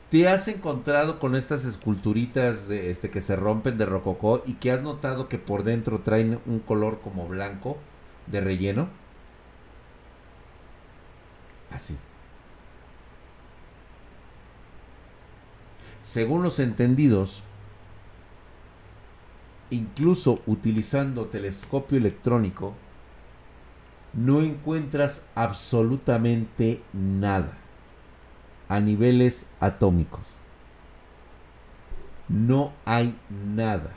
¿Te 0.09 0.27
has 0.27 0.47
encontrado 0.47 1.19
con 1.19 1.35
estas 1.35 1.65
esculturitas 1.65 2.67
de, 2.67 2.89
este, 2.89 3.09
que 3.09 3.21
se 3.21 3.35
rompen 3.35 3.77
de 3.77 3.85
rococó 3.85 4.43
y 4.45 4.53
que 4.53 4.71
has 4.71 4.81
notado 4.81 5.27
que 5.27 5.39
por 5.39 5.63
dentro 5.63 6.01
traen 6.01 6.39
un 6.45 6.59
color 6.59 7.01
como 7.01 7.27
blanco 7.27 7.77
de 8.27 8.41
relleno? 8.41 8.89
Así. 11.69 11.97
Según 16.05 16.43
los 16.43 16.59
entendidos, 16.59 17.41
incluso 19.71 20.39
utilizando 20.45 21.25
telescopio 21.25 21.97
electrónico, 21.97 22.75
no 24.13 24.41
encuentras 24.41 25.23
absolutamente 25.33 26.79
nada 26.93 27.57
a 28.69 28.79
niveles 28.79 29.47
atómicos. 29.59 30.27
No 32.29 32.71
hay 32.85 33.17
nada. 33.55 33.89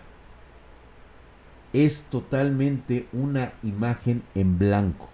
Es 1.74 2.04
totalmente 2.04 3.06
una 3.12 3.52
imagen 3.62 4.22
en 4.34 4.58
blanco. 4.58 5.10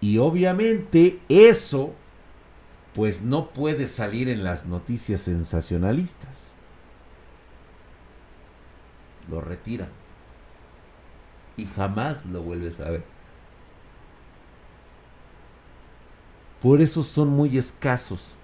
Y 0.00 0.18
obviamente 0.18 1.20
eso 1.28 1.94
pues 2.98 3.22
no 3.22 3.50
puede 3.50 3.86
salir 3.86 4.28
en 4.28 4.42
las 4.42 4.66
noticias 4.66 5.20
sensacionalistas. 5.20 6.50
Lo 9.30 9.40
retiran. 9.40 9.90
Y 11.56 11.66
jamás 11.66 12.26
lo 12.26 12.42
vuelves 12.42 12.80
a 12.80 12.90
ver. 12.90 13.04
Por 16.60 16.80
eso 16.80 17.04
son 17.04 17.28
muy 17.28 17.56
escasos. 17.56 18.34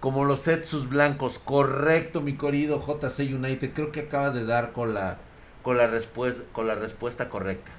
Como 0.00 0.24
los 0.24 0.40
Setsus 0.40 0.88
blancos. 0.88 1.38
Correcto, 1.38 2.22
mi 2.22 2.36
querido 2.36 2.80
JC 2.84 3.32
United. 3.32 3.72
Creo 3.72 3.92
que 3.92 4.00
acaba 4.00 4.32
de 4.32 4.44
dar 4.44 4.72
con 4.72 4.94
la, 4.94 5.18
con 5.62 5.76
la, 5.76 5.88
con 6.50 6.66
la 6.66 6.74
respuesta 6.74 7.28
correcta. 7.28 7.70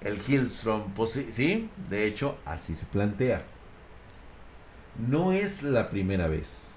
El 0.00 0.20
Hillstrom, 0.20 0.92
pues 0.92 1.18
sí, 1.30 1.70
de 1.90 2.06
hecho, 2.06 2.38
así 2.44 2.74
se 2.74 2.86
plantea. 2.86 3.42
No 4.98 5.32
es 5.32 5.62
la 5.62 5.90
primera 5.90 6.28
vez. 6.28 6.76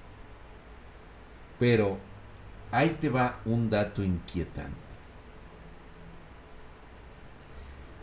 Pero 1.60 1.98
ahí 2.72 2.98
te 3.00 3.10
va 3.10 3.40
un 3.46 3.70
dato 3.70 4.04
inquietante. 4.04 4.76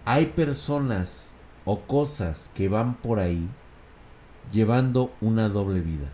Hay 0.04 0.26
personas 0.26 1.26
o 1.64 1.80
cosas 1.80 2.48
que 2.54 2.68
van 2.68 2.94
por 2.94 3.18
ahí 3.18 3.48
llevando 4.50 5.12
una 5.20 5.48
doble 5.48 5.80
vida, 5.80 6.08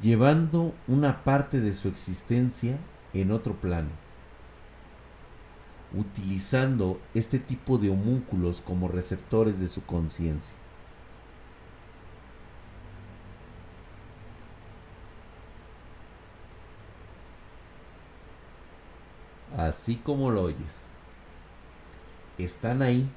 llevando 0.00 0.72
una 0.86 1.24
parte 1.24 1.60
de 1.60 1.72
su 1.72 1.88
existencia 1.88 2.78
en 3.14 3.32
otro 3.32 3.54
plano, 3.54 3.88
utilizando 5.94 7.00
este 7.14 7.38
tipo 7.38 7.78
de 7.78 7.90
homúnculos 7.90 8.60
como 8.60 8.88
receptores 8.88 9.60
de 9.60 9.68
su 9.68 9.84
conciencia. 9.84 10.56
así 19.56 19.96
como 19.96 20.30
lo 20.30 20.42
oyes, 20.42 20.80
están 22.38 22.82
ahí, 22.82 23.08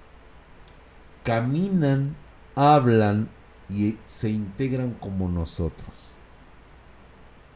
caminan, 1.24 2.16
hablan 2.56 3.30
y 3.70 3.98
se 4.06 4.30
integran 4.30 4.92
como 4.94 5.30
nosotros. 5.30 5.96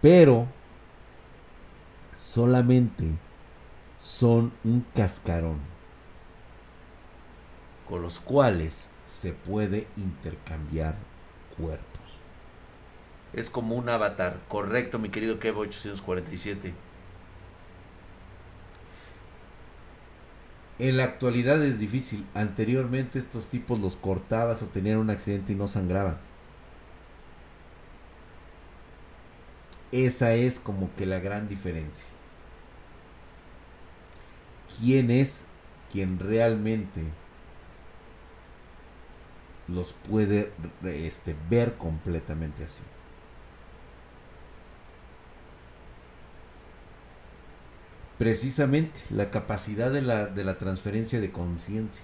Pero 0.02 0.48
solamente 2.18 3.12
son 4.00 4.54
un 4.64 4.86
cascarón 4.96 5.60
con 7.88 8.02
los 8.02 8.20
cuales 8.20 8.90
se 9.06 9.34
puede 9.34 9.88
intercambiar 9.98 10.96
cuerpos. 11.58 11.88
Es 13.34 13.50
como 13.50 13.76
un 13.76 13.90
avatar, 13.90 14.40
correcto 14.48 15.00
mi 15.00 15.10
querido 15.10 15.40
Kevo 15.40 15.62
847. 15.62 16.74
En 20.80 20.98
la 20.98 21.04
actualidad 21.04 21.62
es 21.64 21.80
difícil. 21.80 22.26
Anteriormente 22.34 23.20
estos 23.20 23.48
tipos 23.48 23.80
los 23.80 23.98
cortabas 23.98 24.62
o 24.62 24.68
tenían 24.68 24.98
un 24.98 25.10
accidente 25.10 25.52
y 25.54 25.56
no 25.56 25.68
sangraban. 25.68 26.18
Esa 29.92 30.34
es 30.34 30.60
como 30.60 30.96
que 30.96 31.06
la 31.06 31.20
gran 31.20 31.48
diferencia. 31.50 32.08
¿Quién 34.80 35.12
es 35.12 35.46
quien 35.92 36.20
realmente 36.20 37.04
los 39.68 39.94
puede 39.94 40.52
este, 40.84 41.36
ver 41.50 41.76
completamente 41.78 42.64
así? 42.64 42.84
precisamente 48.20 49.00
la 49.10 49.32
capacidad 49.32 49.92
de 49.92 50.02
la, 50.02 50.26
de 50.26 50.44
la 50.44 50.58
transferencia 50.58 51.22
de 51.22 51.32
conciencia. 51.32 52.04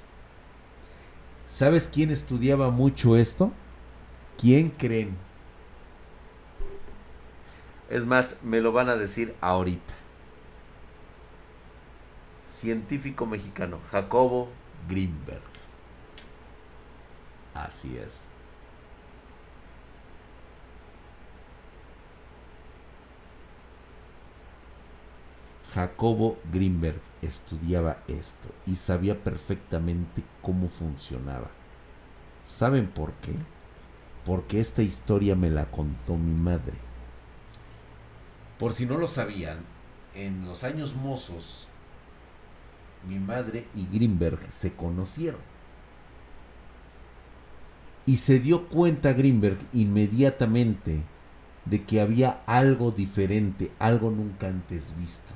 ¿Sabes 1.46 1.90
quién 1.90 2.10
estudiaba 2.10 2.72
mucho 2.72 3.18
esto? 3.18 3.52
¿Quién 4.40 4.70
creen? 4.70 5.18
Es 7.90 8.06
más, 8.06 8.38
me 8.44 8.62
lo 8.62 8.72
van 8.72 8.90
a 8.90 8.96
decir 8.96 9.36
ahorita. 9.42 9.94
Científico 12.66 13.28
mexicano, 13.28 13.80
Jacobo 13.92 14.50
Greenberg. 14.90 15.44
Así 17.54 17.96
es. 17.96 18.26
Jacobo 25.76 26.40
Greenberg 26.52 27.00
estudiaba 27.22 27.98
esto 28.08 28.50
y 28.66 28.74
sabía 28.74 29.24
perfectamente 29.24 30.24
cómo 30.42 30.70
funcionaba. 30.70 31.52
¿Saben 32.46 32.88
por 32.88 33.14
qué? 33.22 33.36
Porque 34.26 34.60
esta 34.60 34.82
historia 34.82 35.36
me 35.36 35.52
la 35.52 35.70
contó 35.70 36.18
mi 36.18 36.34
madre. 36.34 36.74
Por 38.58 38.74
si 38.74 38.88
no 38.88 38.98
lo 38.98 39.06
sabían, 39.06 39.60
en 40.16 40.48
los 40.48 40.64
años 40.64 40.96
mozos, 40.96 41.68
mi 43.08 43.20
madre 43.20 43.68
y 43.76 43.86
Greenberg 43.88 44.40
se 44.52 44.74
conocieron. 44.74 45.42
Y 48.06 48.18
se 48.18 48.40
dio 48.40 48.68
cuenta 48.68 49.14
Greenberg 49.14 49.58
inmediatamente 49.74 51.02
de 51.66 51.84
que 51.84 52.02
había 52.02 52.44
algo 52.46 52.92
diferente, 52.92 53.72
algo 53.80 54.12
nunca 54.12 54.48
antes 54.48 54.96
visto. 54.98 55.34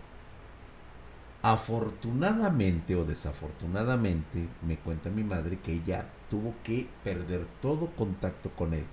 Afortunadamente 1.41 2.95
o 2.95 3.05
desafortunadamente, 3.05 4.47
me 4.62 4.77
cuenta 4.77 5.10
mi 5.10 5.23
madre 5.23 5.60
que 5.60 5.73
ella 5.73 6.05
tuvo 6.29 6.53
que 6.63 6.88
perder 7.03 7.47
todo 7.62 7.88
contacto 7.95 8.49
con 8.51 8.73
él 8.73 8.86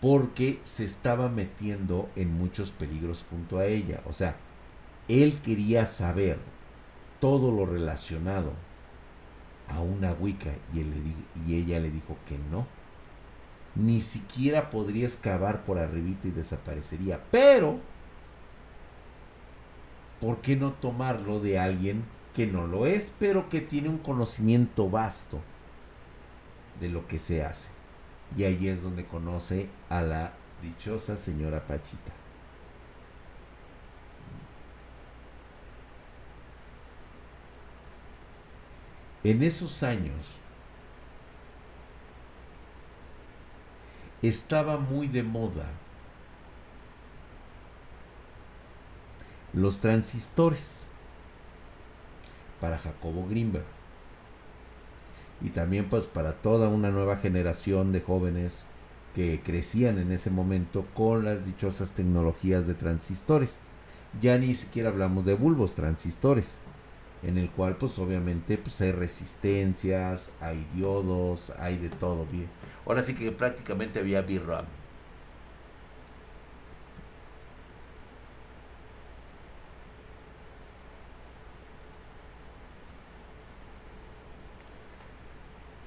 porque 0.00 0.60
se 0.64 0.84
estaba 0.84 1.28
metiendo 1.28 2.08
en 2.16 2.32
muchos 2.32 2.70
peligros 2.70 3.24
junto 3.28 3.58
a 3.58 3.66
ella. 3.66 4.00
O 4.06 4.12
sea, 4.12 4.36
él 5.08 5.40
quería 5.40 5.86
saber 5.86 6.38
todo 7.20 7.52
lo 7.52 7.66
relacionado 7.66 8.52
a 9.68 9.80
una 9.80 10.12
Wicca 10.12 10.50
y, 10.72 10.80
ella 11.54 11.78
le 11.78 11.90
dijo 11.90 12.16
que 12.26 12.36
no. 12.50 12.66
Ni 13.76 14.00
siquiera 14.00 14.68
podría 14.70 15.06
excavar 15.06 15.62
por 15.62 15.78
arribita 15.78 16.26
y 16.26 16.32
desaparecería. 16.32 17.20
Pero, 17.30 17.78
¿por 20.20 20.38
qué 20.38 20.56
no 20.56 20.72
tomarlo 20.72 21.38
de 21.38 21.58
alguien 21.58 22.04
que 22.34 22.46
no 22.46 22.66
lo 22.66 22.86
es, 22.86 23.12
pero 23.18 23.48
que 23.48 23.60
tiene 23.60 23.88
un 23.88 23.98
conocimiento 23.98 24.90
vasto 24.90 25.40
de 26.80 26.88
lo 26.88 27.06
que 27.06 27.20
se 27.20 27.44
hace? 27.44 27.68
Y 28.36 28.44
ahí 28.44 28.68
es 28.68 28.82
donde 28.82 29.06
conoce 29.06 29.68
a 29.88 30.02
la 30.02 30.32
dichosa 30.62 31.16
señora 31.16 31.66
Pachita. 31.66 32.19
En 39.22 39.42
esos 39.42 39.82
años 39.82 40.38
estaba 44.22 44.78
muy 44.78 45.08
de 45.08 45.22
moda 45.22 45.66
los 49.52 49.78
transistores 49.78 50.84
para 52.60 52.78
Jacobo 52.78 53.26
Greenberg 53.28 53.64
y 55.42 55.50
también 55.50 55.88
pues 55.88 56.06
para 56.06 56.34
toda 56.34 56.68
una 56.68 56.90
nueva 56.90 57.16
generación 57.16 57.92
de 57.92 58.00
jóvenes 58.00 58.66
que 59.14 59.40
crecían 59.44 59.98
en 59.98 60.12
ese 60.12 60.30
momento 60.30 60.86
con 60.94 61.24
las 61.24 61.44
dichosas 61.44 61.90
tecnologías 61.92 62.66
de 62.66 62.74
transistores. 62.74 63.58
Ya 64.20 64.38
ni 64.38 64.54
siquiera 64.54 64.90
hablamos 64.90 65.24
de 65.24 65.34
bulbos, 65.34 65.74
transistores, 65.74 66.58
en 67.22 67.38
el 67.38 67.50
cual 67.50 67.76
pues 67.76 67.98
obviamente 67.98 68.58
pues 68.58 68.80
hay 68.80 68.92
resistencias, 68.92 70.32
hay 70.40 70.66
diodos, 70.74 71.50
hay 71.58 71.78
de 71.78 71.90
todo 71.90 72.26
bien. 72.26 72.50
Ahora 72.86 73.02
sí 73.02 73.14
que 73.14 73.32
prácticamente 73.32 74.00
había 74.00 74.22
VRAM. 74.22 74.66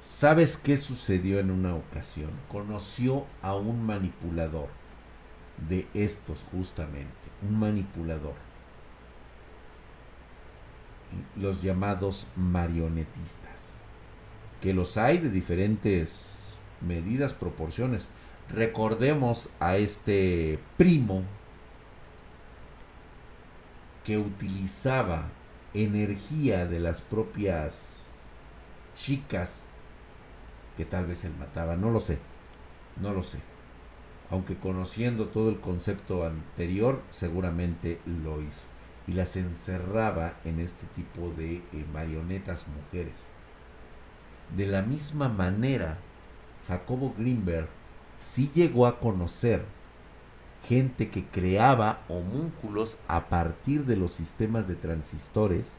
¿Sabes 0.01 0.55
qué 0.57 0.77
sucedió 0.77 1.39
en 1.39 1.49
una 1.49 1.75
ocasión? 1.75 2.43
Conoció 2.47 3.25
a 3.41 3.55
un 3.55 3.85
manipulador 3.85 4.69
de 5.57 5.89
estos 5.93 6.45
justamente, 6.51 7.33
un 7.41 7.59
manipulador. 7.59 8.35
Los 11.35 11.61
llamados 11.61 12.27
marionetistas, 12.35 13.75
que 14.61 14.73
los 14.73 14.97
hay 14.97 15.17
de 15.17 15.29
diferentes 15.29 16.33
medidas, 16.81 17.33
proporciones. 17.33 18.07
Recordemos 18.49 19.49
a 19.59 19.77
este 19.77 20.59
primo 20.77 21.23
que 24.03 24.17
utilizaba 24.17 25.29
energía 25.73 26.67
de 26.67 26.79
las 26.79 27.01
propias 27.01 28.15
chicas 28.95 29.65
que 30.77 30.85
tal 30.85 31.05
vez 31.05 31.23
él 31.23 31.33
mataba, 31.39 31.75
no 31.75 31.89
lo 31.89 31.99
sé, 31.99 32.17
no 33.01 33.13
lo 33.13 33.23
sé. 33.23 33.39
Aunque 34.29 34.57
conociendo 34.57 35.27
todo 35.27 35.49
el 35.49 35.59
concepto 35.59 36.25
anterior, 36.25 37.01
seguramente 37.09 37.99
lo 38.05 38.41
hizo. 38.41 38.72
Y 39.07 39.13
las 39.13 39.35
encerraba 39.35 40.35
en 40.45 40.59
este 40.59 40.85
tipo 40.95 41.29
de 41.29 41.57
eh, 41.57 41.85
marionetas 41.91 42.65
mujeres. 42.67 43.27
De 44.55 44.65
la 44.65 44.81
misma 44.81 45.29
manera, 45.29 45.97
Jacobo 46.67 47.13
Greenberg 47.17 47.67
sí 48.19 48.49
llegó 48.53 48.87
a 48.87 48.99
conocer 48.99 49.65
gente 50.65 51.09
que 51.09 51.25
creaba 51.25 52.03
homúnculos 52.07 52.97
a 53.07 53.27
partir 53.27 53.85
de 53.85 53.97
los 53.97 54.13
sistemas 54.13 54.67
de 54.67 54.75
transistores 54.75 55.77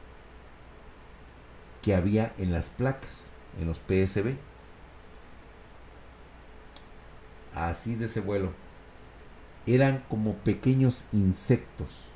que 1.80 1.94
había 1.94 2.34
en 2.36 2.52
las 2.52 2.68
placas, 2.68 3.30
en 3.58 3.66
los 3.66 3.78
PSB 3.78 4.36
así 7.54 7.94
de 7.94 8.06
ese 8.06 8.20
vuelo, 8.20 8.52
eran 9.66 10.04
como 10.08 10.34
pequeños 10.34 11.04
insectos 11.12 12.08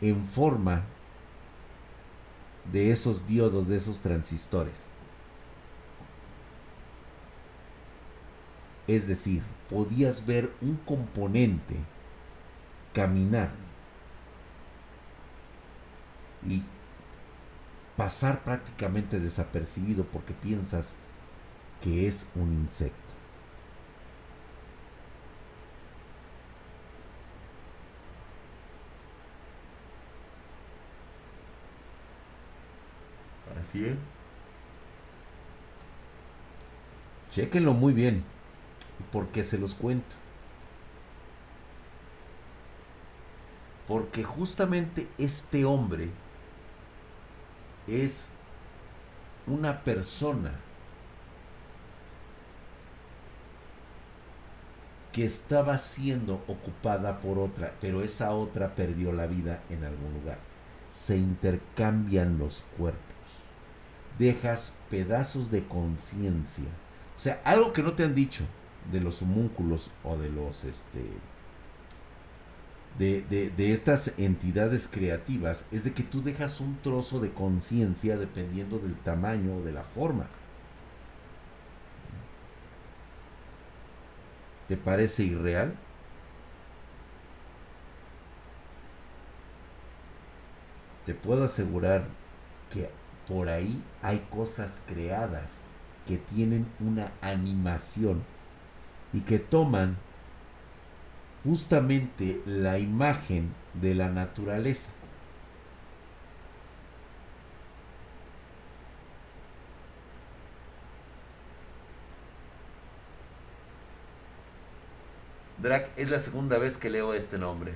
en 0.00 0.24
forma 0.26 0.84
de 2.72 2.90
esos 2.90 3.26
diodos, 3.26 3.68
de 3.68 3.76
esos 3.76 4.00
transistores. 4.00 4.74
Es 8.86 9.06
decir, 9.06 9.42
podías 9.68 10.24
ver 10.24 10.50
un 10.60 10.76
componente 10.76 11.76
caminar 12.94 13.50
y 16.46 16.62
pasar 17.96 18.44
prácticamente 18.44 19.18
desapercibido 19.20 20.04
porque 20.04 20.32
piensas 20.32 20.94
que 21.82 22.08
es 22.08 22.26
un 22.34 22.52
insecto. 22.54 23.17
Chequenlo 37.30 37.74
muy 37.74 37.92
bien, 37.92 38.24
porque 39.12 39.44
se 39.44 39.58
los 39.58 39.74
cuento. 39.74 40.16
Porque 43.86 44.24
justamente 44.24 45.08
este 45.18 45.64
hombre 45.64 46.10
es 47.86 48.30
una 49.46 49.82
persona 49.82 50.52
que 55.12 55.24
estaba 55.24 55.78
siendo 55.78 56.34
ocupada 56.48 57.18
por 57.20 57.38
otra, 57.38 57.74
pero 57.80 58.02
esa 58.02 58.32
otra 58.32 58.74
perdió 58.74 59.10
la 59.12 59.26
vida 59.26 59.62
en 59.70 59.84
algún 59.84 60.12
lugar. 60.14 60.38
Se 60.90 61.16
intercambian 61.16 62.38
los 62.38 62.62
cuerpos 62.76 63.17
dejas 64.18 64.72
pedazos 64.90 65.50
de 65.50 65.64
conciencia. 65.64 66.64
O 67.16 67.20
sea, 67.20 67.40
algo 67.44 67.72
que 67.72 67.82
no 67.82 67.94
te 67.94 68.04
han 68.04 68.14
dicho 68.14 68.44
de 68.92 69.00
los 69.00 69.22
homúnculos 69.22 69.90
o 70.04 70.16
de 70.16 70.30
los 70.30 70.64
este 70.64 71.10
de, 72.98 73.22
de, 73.56 73.72
estas 73.72 74.12
entidades 74.18 74.88
creativas 74.88 75.64
es 75.70 75.84
de 75.84 75.92
que 75.92 76.02
tú 76.02 76.20
dejas 76.22 76.60
un 76.60 76.78
trozo 76.82 77.20
de 77.20 77.30
conciencia 77.32 78.16
dependiendo 78.16 78.78
del 78.78 78.96
tamaño 78.96 79.56
o 79.56 79.62
de 79.62 79.72
la 79.72 79.84
forma. 79.84 80.26
¿Te 84.66 84.76
parece 84.76 85.22
irreal? 85.24 85.74
Te 91.06 91.14
puedo 91.14 91.44
asegurar 91.44 92.06
que 92.72 92.90
por 93.28 93.50
ahí 93.50 93.82
hay 94.02 94.26
cosas 94.30 94.80
creadas 94.86 95.52
que 96.06 96.16
tienen 96.16 96.66
una 96.80 97.12
animación 97.20 98.24
y 99.12 99.20
que 99.20 99.38
toman 99.38 99.98
justamente 101.44 102.40
la 102.46 102.78
imagen 102.78 103.54
de 103.74 103.94
la 103.94 104.08
naturaleza. 104.08 104.90
Drac, 115.58 115.90
es 115.96 116.08
la 116.08 116.20
segunda 116.20 116.56
vez 116.58 116.76
que 116.76 116.88
leo 116.88 117.14
este 117.14 117.36
nombre. 117.36 117.74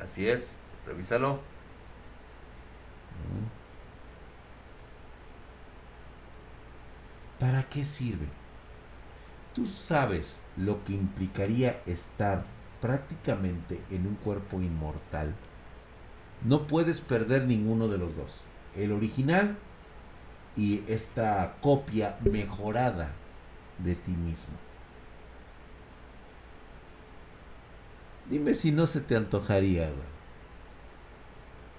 Así 0.00 0.28
es, 0.28 0.50
revísalo. 0.86 1.40
¿Para 7.38 7.62
qué 7.68 7.84
sirve? 7.84 8.26
tú 9.56 9.66
sabes 9.66 10.42
lo 10.58 10.84
que 10.84 10.92
implicaría 10.92 11.80
estar 11.86 12.44
prácticamente 12.82 13.80
en 13.90 14.06
un 14.06 14.16
cuerpo 14.16 14.60
inmortal, 14.60 15.34
no 16.44 16.66
puedes 16.66 17.00
perder 17.00 17.46
ninguno 17.46 17.88
de 17.88 17.96
los 17.96 18.14
dos. 18.14 18.44
El 18.76 18.92
original 18.92 19.56
y 20.56 20.82
esta 20.88 21.56
copia 21.62 22.18
mejorada 22.30 23.12
de 23.78 23.94
ti 23.94 24.10
mismo. 24.10 24.54
Dime 28.28 28.52
si 28.52 28.72
no 28.72 28.86
se 28.86 29.00
te 29.00 29.16
antojaría 29.16 29.90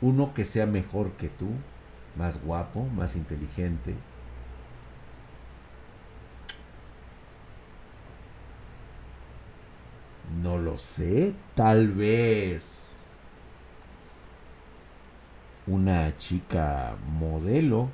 uno 0.02 0.34
que 0.34 0.46
sea 0.46 0.66
mejor 0.66 1.12
que 1.12 1.30
tú, 1.30 1.50
más 2.16 2.42
guapo, 2.44 2.86
más 2.86 3.16
inteligente. 3.16 3.96
No 10.42 10.58
sé, 10.78 11.34
tal 11.56 11.90
vez 11.90 12.98
una 15.68 16.16
chica 16.18 16.96
modelo 17.06 17.90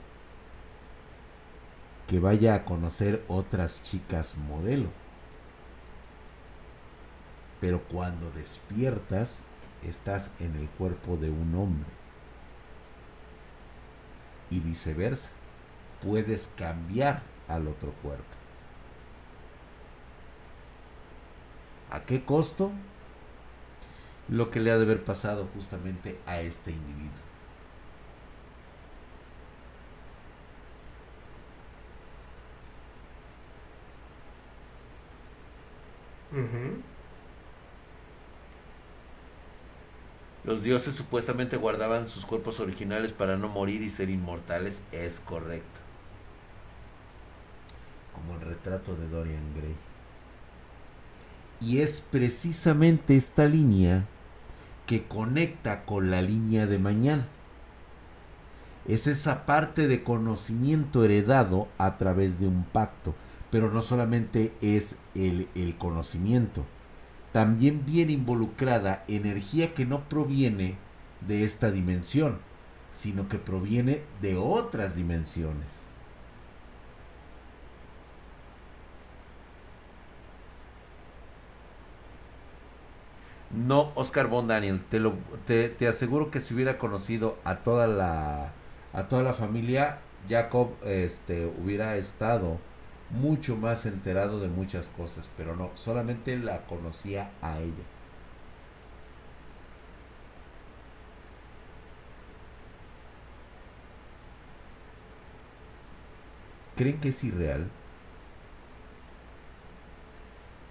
que 2.07 2.19
vaya 2.19 2.55
a 2.55 2.65
conocer 2.65 3.23
otras 3.27 3.81
chicas 3.81 4.37
modelo. 4.37 4.89
Pero 7.59 7.81
cuando 7.83 8.29
despiertas, 8.31 9.41
estás 9.81 10.31
en 10.39 10.55
el 10.55 10.67
cuerpo 10.69 11.17
de 11.17 11.29
un 11.29 11.55
hombre. 11.55 11.89
Y 14.49 14.59
viceversa, 14.59 15.31
puedes 16.01 16.49
cambiar 16.55 17.23
al 17.47 17.67
otro 17.67 17.93
cuerpo. 18.03 18.42
¿A 21.93 22.01
qué 22.05 22.25
costo? 22.25 22.71
Lo 24.27 24.49
que 24.51 24.59
le 24.59 24.71
ha 24.71 24.77
de 24.77 24.83
haber 24.83 25.03
pasado 25.03 25.47
justamente 25.53 26.19
a 26.25 26.41
este 26.41 26.71
individuo. 26.71 27.21
Los 40.43 40.63
dioses 40.63 40.95
supuestamente 40.95 41.57
guardaban 41.57 42.07
sus 42.07 42.25
cuerpos 42.25 42.59
originales 42.59 43.11
para 43.13 43.37
no 43.37 43.49
morir 43.49 43.81
y 43.81 43.89
ser 43.89 44.09
inmortales. 44.09 44.81
Es 44.91 45.19
correcto. 45.19 45.79
Como 48.13 48.35
el 48.35 48.41
retrato 48.41 48.95
de 48.95 49.09
Dorian 49.09 49.53
Gray. 49.55 49.75
Y 51.63 51.79
es 51.79 52.01
precisamente 52.01 53.15
esta 53.15 53.45
línea 53.45 54.05
que 54.85 55.03
conecta 55.03 55.85
con 55.85 56.11
la 56.11 56.21
línea 56.21 56.65
de 56.65 56.79
mañana. 56.79 57.27
Es 58.87 59.07
esa 59.07 59.45
parte 59.45 59.87
de 59.87 60.03
conocimiento 60.03 61.05
heredado 61.05 61.69
a 61.77 61.97
través 61.97 62.39
de 62.39 62.47
un 62.47 62.63
pacto 62.63 63.15
pero 63.53 63.69
no 63.69 63.83
solamente 63.83 64.51
es 64.61 64.95
el, 65.13 65.47
conocimiento, 65.77 66.65
también 67.33 67.85
viene 67.85 68.13
involucrada 68.13 69.03
energía 69.07 69.75
que 69.75 69.85
no 69.85 70.09
proviene 70.09 70.75
de 71.27 71.43
esta 71.43 71.69
dimensión, 71.69 72.39
sino 72.91 73.29
que 73.29 73.37
proviene 73.37 74.01
de 74.23 74.37
otras 74.37 74.95
dimensiones. 74.95 75.67
No, 83.53 83.91
Oscar 83.95 84.27
Von 84.27 84.47
Daniel, 84.47 84.81
te, 84.89 84.99
lo, 84.99 85.13
te, 85.45 85.69
te, 85.69 85.87
aseguro 85.87 86.31
que 86.31 86.41
si 86.41 86.55
hubiera 86.55 86.79
conocido 86.79 87.37
a 87.43 87.57
toda 87.57 87.85
la, 87.87 88.51
a 88.93 89.07
toda 89.07 89.21
la 89.21 89.33
familia, 89.33 89.99
Jacob 90.27 90.71
este, 90.85 91.45
hubiera 91.45 91.95
estado 91.97 92.57
mucho 93.11 93.55
más 93.55 93.85
enterado 93.85 94.39
de 94.39 94.47
muchas 94.47 94.89
cosas, 94.89 95.29
pero 95.37 95.55
no, 95.55 95.69
solamente 95.75 96.37
la 96.37 96.65
conocía 96.65 97.29
a 97.41 97.59
ella. 97.59 97.83
¿Creen 106.75 106.99
que 106.99 107.09
es 107.09 107.23
irreal? 107.23 107.69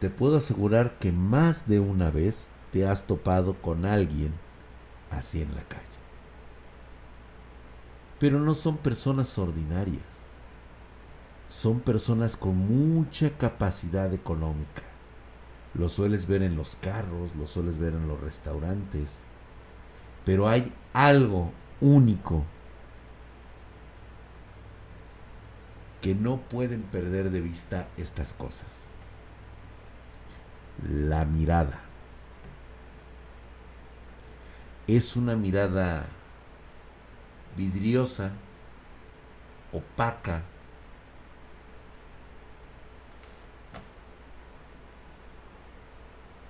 Te 0.00 0.10
puedo 0.10 0.36
asegurar 0.38 0.98
que 0.98 1.12
más 1.12 1.68
de 1.68 1.78
una 1.78 2.10
vez 2.10 2.48
te 2.72 2.86
has 2.86 3.06
topado 3.06 3.54
con 3.54 3.84
alguien 3.84 4.32
así 5.10 5.42
en 5.42 5.54
la 5.54 5.62
calle. 5.62 5.82
Pero 8.18 8.40
no 8.40 8.54
son 8.54 8.78
personas 8.78 9.38
ordinarias 9.38 10.22
son 11.52 11.80
personas 11.80 12.38
con 12.38 12.56
mucha 12.56 13.36
capacidad 13.36 14.12
económica. 14.14 14.82
Lo 15.74 15.90
sueles 15.90 16.26
ver 16.26 16.42
en 16.42 16.56
los 16.56 16.76
carros, 16.76 17.36
lo 17.36 17.46
sueles 17.46 17.76
ver 17.78 17.92
en 17.92 18.08
los 18.08 18.18
restaurantes. 18.18 19.18
Pero 20.24 20.48
hay 20.48 20.72
algo 20.94 21.52
único 21.82 22.44
que 26.00 26.14
no 26.14 26.38
pueden 26.38 26.82
perder 26.84 27.30
de 27.30 27.42
vista 27.42 27.86
estas 27.98 28.32
cosas. 28.32 28.72
La 30.88 31.26
mirada. 31.26 31.80
Es 34.94 35.16
una 35.16 35.34
mirada 35.34 36.04
vidriosa, 37.56 38.30
opaca, 39.72 40.42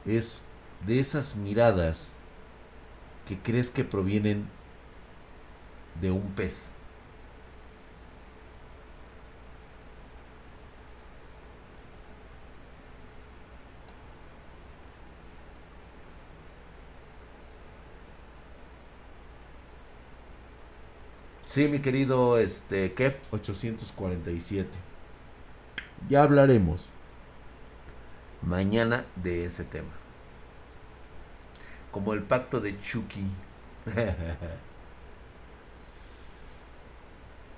es 0.04 0.42
de 0.84 0.98
esas 0.98 1.36
miradas 1.36 2.12
que 3.28 3.38
crees 3.38 3.70
que 3.70 3.84
provienen 3.84 4.48
de 6.00 6.10
un 6.10 6.32
pez. 6.32 6.72
Sí, 21.52 21.68
mi 21.68 21.80
querido 21.80 22.38
este 22.38 22.94
Kev 22.94 23.16
847. 23.30 24.70
Ya 26.08 26.22
hablaremos 26.22 26.88
mañana 28.40 29.04
de 29.16 29.44
ese 29.44 29.62
tema. 29.62 29.90
Como 31.90 32.14
el 32.14 32.22
pacto 32.22 32.58
de 32.58 32.80
Chucky. 32.80 33.26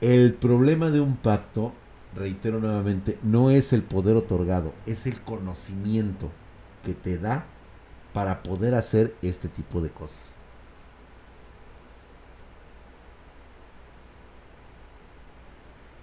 el 0.00 0.34
problema 0.34 0.90
de 0.90 1.00
un 1.00 1.16
pacto, 1.16 1.72
reitero 2.16 2.58
nuevamente, 2.58 3.16
no 3.22 3.50
es 3.50 3.72
el 3.72 3.84
poder 3.84 4.16
otorgado, 4.16 4.74
es 4.86 5.06
el 5.06 5.20
conocimiento 5.20 6.32
que 6.84 6.94
te 6.94 7.16
da 7.16 7.44
para 8.12 8.42
poder 8.42 8.74
hacer 8.74 9.14
este 9.22 9.46
tipo 9.46 9.80
de 9.80 9.90
cosas. 9.90 10.33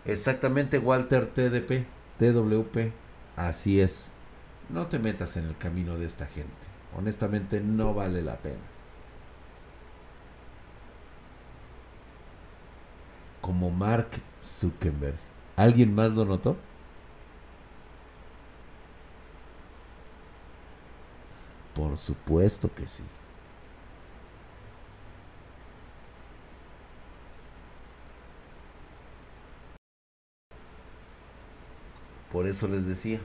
Exactamente, 0.06 0.78
Walter 0.80 1.28
TDP, 1.28 1.86
TWP. 2.18 2.91
Así 3.36 3.80
es 3.80 4.12
no 4.72 4.88
te 4.88 4.99
metas 4.99 5.38
en 5.38 5.45
el 5.45 5.58
camino 5.58 5.97
de 5.97 6.06
esta 6.06 6.26
gente. 6.26 6.52
Honestamente 6.97 7.60
no 7.60 7.93
vale 7.93 8.22
la 8.22 8.38
pena. 8.38 8.60
Como 13.41 13.70
Mark 13.72 14.10
Zuckerberg. 14.43 15.18
¿Alguien 15.56 15.93
más 15.93 16.12
lo 16.12 16.26
notó? 16.26 16.58
Por 21.76 21.97
supuesto 21.97 22.74
que 22.74 22.88
sí. 22.88 23.04
Por 32.32 32.47
eso 32.47 32.67
les 32.67 32.86
decía. 32.86 33.19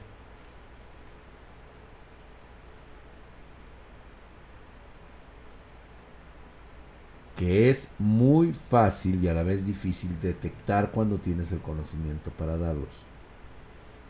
que 7.35 7.69
es 7.69 7.89
muy 7.99 8.51
fácil 8.53 9.23
y 9.23 9.27
a 9.27 9.33
la 9.33 9.43
vez 9.43 9.63
difícil 9.65 10.19
detectar 10.19 10.91
cuando 10.91 11.19
tienes 11.19 11.51
el 11.51 11.61
conocimiento 11.61 12.31
para 12.31 12.57
darlos. 12.57 12.89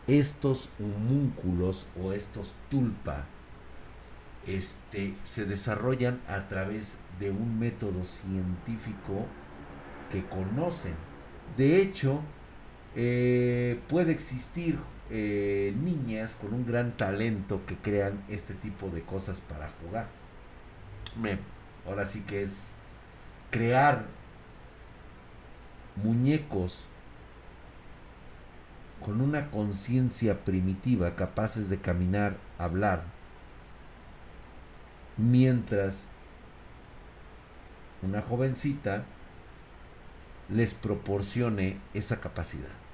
estos 0.07 0.69
homúnculos 0.79 1.85
o 2.01 2.13
estos 2.13 2.55
tulpa 2.69 3.25
este, 4.47 5.15
se 5.23 5.45
desarrollan 5.45 6.21
a 6.27 6.47
través 6.47 6.97
de 7.19 7.31
un 7.31 7.59
método 7.59 8.05
científico 8.05 9.27
que 10.09 10.25
conocen. 10.25 10.95
De 11.57 11.81
hecho, 11.81 12.21
eh, 12.99 13.79
puede 13.89 14.11
existir 14.11 14.79
eh, 15.11 15.71
niñas 15.83 16.33
con 16.33 16.51
un 16.51 16.65
gran 16.65 16.97
talento 16.97 17.63
que 17.67 17.75
crean 17.75 18.23
este 18.27 18.55
tipo 18.55 18.89
de 18.89 19.03
cosas 19.03 19.39
para 19.39 19.69
jugar. 19.83 20.07
ahora 21.85 22.05
sí 22.07 22.21
que 22.21 22.41
es 22.41 22.71
crear 23.51 24.07
muñecos 25.95 26.87
con 29.05 29.21
una 29.21 29.51
conciencia 29.51 30.43
primitiva 30.43 31.15
capaces 31.15 31.69
de 31.69 31.77
caminar, 31.77 32.37
hablar, 32.57 33.03
mientras 35.17 36.07
una 38.01 38.23
jovencita 38.23 39.03
les 40.49 40.73
proporcione 40.73 41.77
esa 41.93 42.19
capacidad. 42.19 42.86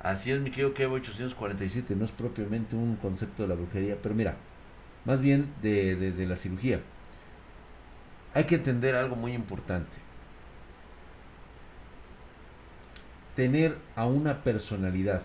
Así 0.00 0.30
es, 0.32 0.40
mi 0.40 0.50
querido 0.50 0.74
Kevo 0.74 0.94
847, 0.96 1.94
no 1.94 2.04
es 2.04 2.12
propiamente 2.12 2.74
un 2.74 2.96
concepto 2.96 3.42
de 3.42 3.48
la 3.48 3.54
brujería, 3.54 3.96
pero 4.02 4.14
mira, 4.14 4.36
más 5.04 5.20
bien 5.20 5.52
de, 5.62 5.94
de 5.96 6.26
la 6.26 6.36
cirugía. 6.36 6.80
Hay 8.34 8.44
que 8.44 8.56
entender 8.56 8.96
algo 8.96 9.14
muy 9.16 9.32
importante. 9.34 9.98
Tener 13.34 13.78
a 13.96 14.06
una 14.06 14.42
personalidad 14.44 15.22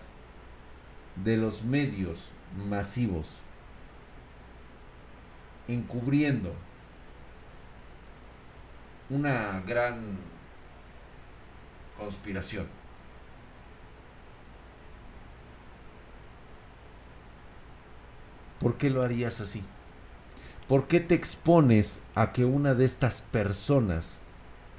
de 1.24 1.36
los 1.36 1.64
medios 1.64 2.30
masivos 2.68 3.40
encubriendo 5.68 6.54
una 9.10 9.62
gran 9.66 10.18
conspiración. 11.98 12.66
¿Por 18.66 18.78
qué 18.78 18.90
lo 18.90 19.04
harías 19.04 19.40
así? 19.40 19.62
¿Por 20.66 20.88
qué 20.88 20.98
te 20.98 21.14
expones 21.14 22.00
a 22.16 22.32
que 22.32 22.44
una 22.44 22.74
de 22.74 22.84
estas 22.84 23.22
personas 23.22 24.18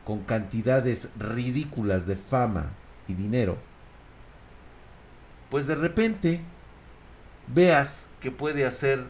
con 0.04 0.26
cantidades 0.26 1.08
ridículas 1.18 2.06
de 2.06 2.18
fama 2.18 2.72
y 3.08 3.14
dinero, 3.14 3.58
pues 5.50 5.68
de 5.68 5.76
repente 5.76 6.42
veas 7.48 8.08
que 8.20 8.30
puede 8.30 8.66
hacer 8.66 9.06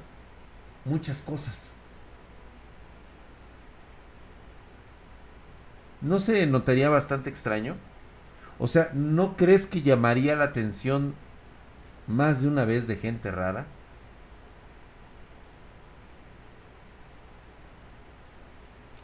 muchas 0.85 1.23
cosas? 1.23 1.73
¿No 6.01 6.19
se 6.19 6.45
notaría 6.45 6.89
bastante 6.89 7.31
extraño? 7.31 7.77
O 8.59 8.67
sea, 8.67 8.91
¿no 8.93 9.37
crees 9.37 9.65
que 9.65 9.81
llamaría 9.81 10.35
la 10.35 10.43
atención 10.43 11.15
más 12.05 12.43
de 12.43 12.47
una 12.47 12.63
vez 12.63 12.85
de 12.85 12.97
gente 12.97 13.31
rara? 13.31 13.65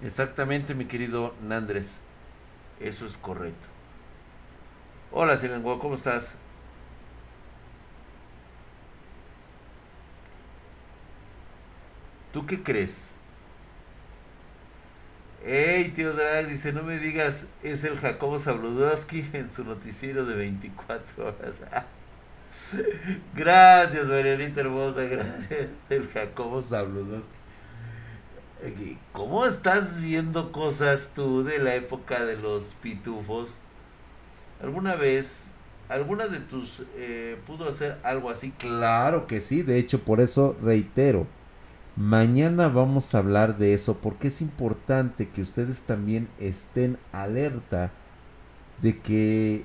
Exactamente, 0.04 0.76
mi 0.76 0.86
querido 0.86 1.34
Nandres. 1.42 1.90
Eso 2.80 3.06
es 3.06 3.16
correcto. 3.16 3.68
Hola, 5.12 5.38
Silenguo, 5.38 5.80
¿cómo 5.80 5.96
estás? 5.96 6.36
¿Tú 12.34 12.46
qué 12.46 12.62
crees? 12.62 13.08
Hey, 15.46 15.94
tío 15.96 16.14
Drag, 16.14 16.48
dice, 16.48 16.74
no 16.74 16.84
me 16.84 17.00
digas, 17.00 17.48
es 17.64 17.84
el 17.84 17.98
Jacobo 17.98 18.40
Zabludowski 18.40 19.30
en 19.34 19.52
su 19.52 19.64
noticiero 19.64 20.26
de 20.26 20.36
24 20.36 21.28
horas. 21.28 21.56
gracias, 23.36 24.06
Marianita 24.08 24.62
hermosa, 24.62 25.04
gracias, 25.04 25.70
el 25.90 26.10
Jacobo 26.10 26.62
Zabludowski. 26.62 27.43
¿Cómo 29.12 29.46
estás 29.46 30.00
viendo 30.00 30.52
cosas 30.52 31.12
tú 31.16 31.44
de 31.44 31.60
la 31.60 31.76
época 31.76 32.26
de 32.26 32.38
los 32.38 32.74
pitufos? 32.82 33.50
¿Alguna 34.62 34.96
vez, 34.96 35.46
alguna 35.90 36.28
de 36.28 36.40
tus 36.40 36.84
eh, 36.96 37.38
pudo 37.46 37.68
hacer 37.68 38.00
algo 38.04 38.30
así? 38.30 38.52
Claro 38.52 39.28
que 39.28 39.42
sí, 39.42 39.62
de 39.64 39.78
hecho 39.78 40.04
por 40.04 40.22
eso 40.22 40.56
reitero 40.62 41.28
Mañana 41.96 42.70
vamos 42.70 43.14
a 43.14 43.20
hablar 43.20 43.60
de 43.60 43.76
eso 43.76 44.00
porque 44.02 44.30
es 44.30 44.42
importante 44.42 45.30
que 45.30 45.42
ustedes 45.42 45.82
también 45.82 46.28
estén 46.40 46.98
alerta 47.12 47.92
de 48.82 48.98
que 48.98 49.64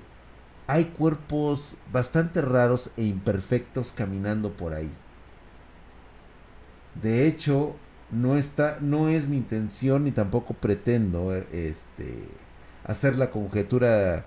hay 0.66 0.84
cuerpos 0.86 1.76
bastante 1.90 2.42
raros 2.42 2.90
e 2.98 3.04
imperfectos 3.04 3.92
caminando 3.92 4.52
por 4.52 4.74
ahí. 4.74 4.90
De 7.00 7.26
hecho, 7.26 7.76
no 8.10 8.36
está 8.36 8.78
no 8.80 9.08
es 9.08 9.26
mi 9.28 9.36
intención 9.36 10.04
ni 10.04 10.12
tampoco 10.12 10.54
pretendo 10.54 11.34
este 11.34 12.24
hacer 12.84 13.16
la 13.16 13.30
conjetura 13.30 14.24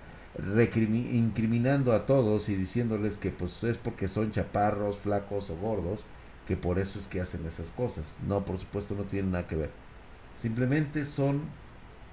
incriminando 0.55 1.93
a 1.93 2.05
todos 2.05 2.47
y 2.49 2.55
diciéndoles 2.55 3.17
que 3.17 3.31
pues 3.31 3.63
es 3.63 3.77
porque 3.77 4.07
son 4.07 4.31
chaparros, 4.31 4.97
flacos 4.97 5.49
o 5.49 5.55
gordos 5.57 6.05
que 6.47 6.57
por 6.57 6.79
eso 6.79 6.99
es 6.99 7.07
que 7.07 7.21
hacen 7.21 7.45
esas 7.45 7.71
cosas. 7.71 8.17
No, 8.27 8.43
por 8.45 8.57
supuesto, 8.57 8.95
no 8.95 9.03
tienen 9.03 9.31
nada 9.31 9.47
que 9.47 9.55
ver. 9.55 9.71
Simplemente 10.35 11.05
son, 11.05 11.43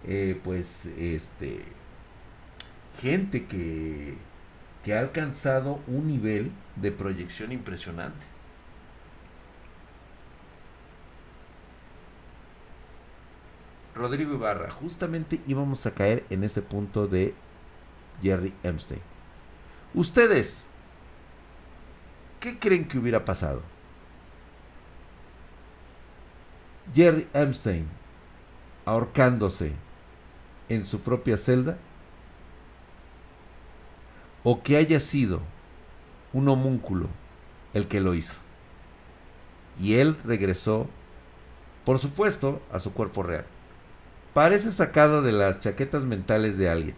eh, 0.07 0.39
pues, 0.45 0.87
este, 0.97 1.65
gente 3.01 3.47
que, 3.47 4.15
que 4.85 4.95
ha 4.95 5.01
alcanzado 5.01 5.81
un 5.87 6.07
nivel 6.09 6.53
de 6.77 6.93
proyección 6.93 7.53
impresionante. 7.53 8.25
Rodrigo 13.99 14.33
Ibarra, 14.33 14.71
justamente 14.71 15.41
íbamos 15.47 15.85
a 15.85 15.93
caer 15.93 16.25
en 16.31 16.45
ese 16.45 16.63
punto 16.63 17.09
de 17.09 17.35
Jerry 18.23 18.55
Epstein. 18.63 19.01
Ustedes, 19.93 20.65
¿qué 22.41 22.59
creen 22.59 22.87
que 22.87 22.99
hubiera 22.99 23.25
pasado? 23.25 23.63
Jerry 26.95 27.29
Epstein 27.35 27.87
ahorcándose 28.85 29.73
en 30.69 30.85
su 30.85 31.01
propia 31.01 31.37
celda 31.37 31.77
o 34.45 34.63
que 34.63 34.77
haya 34.77 35.01
sido 35.01 35.41
un 36.33 36.49
homúnculo 36.49 37.09
el 37.75 37.89
que 37.89 38.01
lo 38.01 38.15
hizo. 38.15 38.35
Y 39.79 39.95
él 39.95 40.17
regresó, 40.25 40.87
por 41.85 41.99
supuesto, 41.99 42.63
a 42.73 42.79
su 42.79 42.93
cuerpo 42.93 43.23
real. 43.23 43.45
Parece 44.39 44.71
sacado 44.71 45.21
de 45.21 45.33
las 45.33 45.59
chaquetas 45.59 46.05
mentales 46.05 46.57
de 46.59 46.71
alguien. 46.71 46.95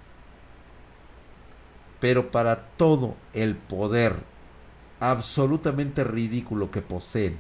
Pero 1.98 2.30
para 2.30 2.66
todo 2.76 3.16
el 3.32 3.56
poder 3.56 4.16
absolutamente 5.00 6.04
ridículo 6.04 6.70
que 6.70 6.82
poseen 6.82 7.38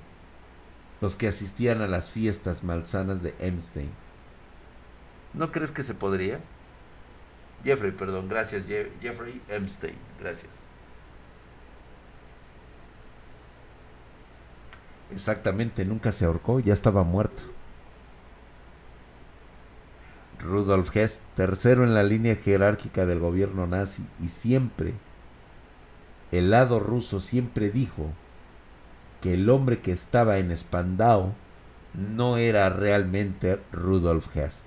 los 1.02 1.16
que 1.16 1.28
asistían 1.28 1.82
a 1.82 1.86
las 1.86 2.08
fiestas 2.08 2.64
malsanas 2.64 3.22
de 3.22 3.34
Epstein. 3.40 3.90
¿No 5.34 5.52
crees 5.52 5.70
que 5.70 5.82
se 5.82 5.92
podría? 5.92 6.40
Jeffrey, 7.62 7.92
perdón, 7.92 8.30
gracias, 8.30 8.64
Jeffrey 9.02 9.42
Epstein, 9.48 9.96
gracias. 10.18 10.50
Exactamente, 15.12 15.84
nunca 15.84 16.10
se 16.10 16.24
ahorcó, 16.24 16.58
ya 16.58 16.72
estaba 16.72 17.04
muerto. 17.04 17.49
Rudolf 20.42 20.94
Hess, 20.96 21.20
tercero 21.36 21.84
en 21.84 21.94
la 21.94 22.02
línea 22.02 22.34
jerárquica 22.36 23.06
del 23.06 23.20
gobierno 23.20 23.66
nazi, 23.66 24.04
y 24.20 24.28
siempre, 24.28 24.94
el 26.32 26.50
lado 26.50 26.80
ruso 26.80 27.20
siempre 27.20 27.70
dijo 27.70 28.10
que 29.20 29.34
el 29.34 29.48
hombre 29.50 29.80
que 29.80 29.92
estaba 29.92 30.38
en 30.38 30.56
Spandau 30.56 31.34
no 31.94 32.36
era 32.36 32.70
realmente 32.70 33.60
Rudolf 33.72 34.34
Hest. 34.36 34.64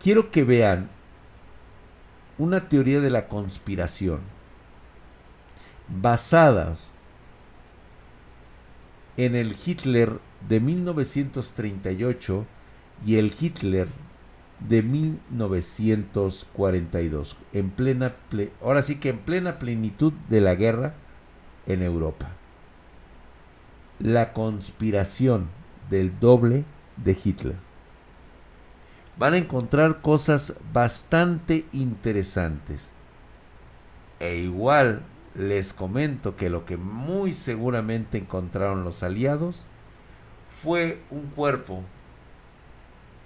Quiero 0.00 0.32
que 0.32 0.42
vean 0.42 0.88
una 2.36 2.68
teoría 2.68 3.00
de 3.00 3.10
la 3.10 3.28
conspiración 3.28 4.20
basadas 6.00 6.92
en 9.16 9.34
el 9.34 9.56
Hitler 9.64 10.18
de 10.48 10.60
1938 10.60 12.46
y 13.04 13.16
el 13.16 13.34
Hitler 13.38 13.88
de 14.68 14.82
1942, 14.82 17.36
en 17.52 17.70
plena 17.70 18.14
ahora 18.62 18.82
sí 18.82 18.96
que 18.96 19.10
en 19.10 19.18
plena 19.18 19.58
plenitud 19.58 20.14
de 20.28 20.40
la 20.40 20.54
guerra 20.54 20.94
en 21.66 21.82
Europa. 21.82 22.30
La 23.98 24.32
conspiración 24.32 25.48
del 25.90 26.18
doble 26.18 26.64
de 26.96 27.18
Hitler. 27.22 27.56
Van 29.18 29.34
a 29.34 29.38
encontrar 29.38 30.00
cosas 30.00 30.54
bastante 30.72 31.66
interesantes. 31.72 32.88
E 34.20 34.36
igual 34.36 35.02
les 35.34 35.72
comento 35.72 36.36
que 36.36 36.50
lo 36.50 36.66
que 36.66 36.76
muy 36.76 37.32
seguramente 37.34 38.18
encontraron 38.18 38.84
los 38.84 39.02
aliados 39.02 39.66
fue 40.62 41.00
un 41.10 41.26
cuerpo 41.28 41.82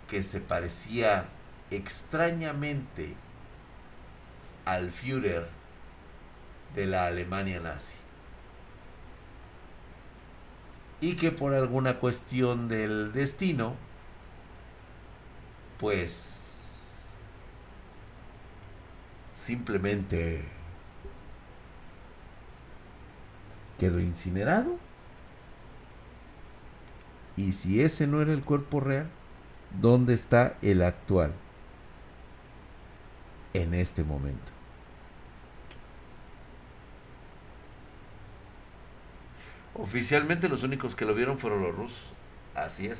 que 0.08 0.22
se 0.22 0.40
parecía 0.40 1.26
extrañamente 1.70 3.14
al 4.64 4.90
Führer 4.90 5.48
de 6.74 6.86
la 6.86 7.06
Alemania 7.06 7.60
nazi. 7.60 7.96
Y 11.00 11.16
que 11.16 11.30
por 11.30 11.52
alguna 11.52 11.98
cuestión 11.98 12.68
del 12.68 13.12
destino, 13.12 13.74
pues 15.78 17.02
simplemente 19.34 20.55
quedó 23.78 24.00
incinerado. 24.00 24.76
Y 27.36 27.52
si 27.52 27.82
ese 27.82 28.06
no 28.06 28.22
era 28.22 28.32
el 28.32 28.42
cuerpo 28.42 28.80
real, 28.80 29.08
¿dónde 29.80 30.14
está 30.14 30.56
el 30.62 30.82
actual? 30.82 31.32
En 33.52 33.74
este 33.74 34.04
momento. 34.04 34.52
Oficialmente 39.74 40.48
los 40.48 40.62
únicos 40.62 40.94
que 40.94 41.04
lo 41.04 41.14
vieron 41.14 41.38
fueron 41.38 41.62
los 41.62 41.74
rusos. 41.74 42.00
Así 42.54 42.86
es. 42.86 42.98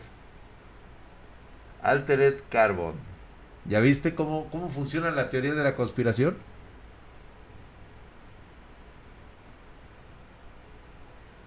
Altered 1.83 2.41
Carbon. 2.51 2.95
¿Ya 3.65 3.81
viste 3.81 4.15
cómo, 4.15 4.49
cómo 4.51 4.69
funciona 4.69 5.11
la 5.11 5.31
teoría 5.31 5.55
de 5.55 5.65
la 5.65 5.75
conspiración? 5.75 6.37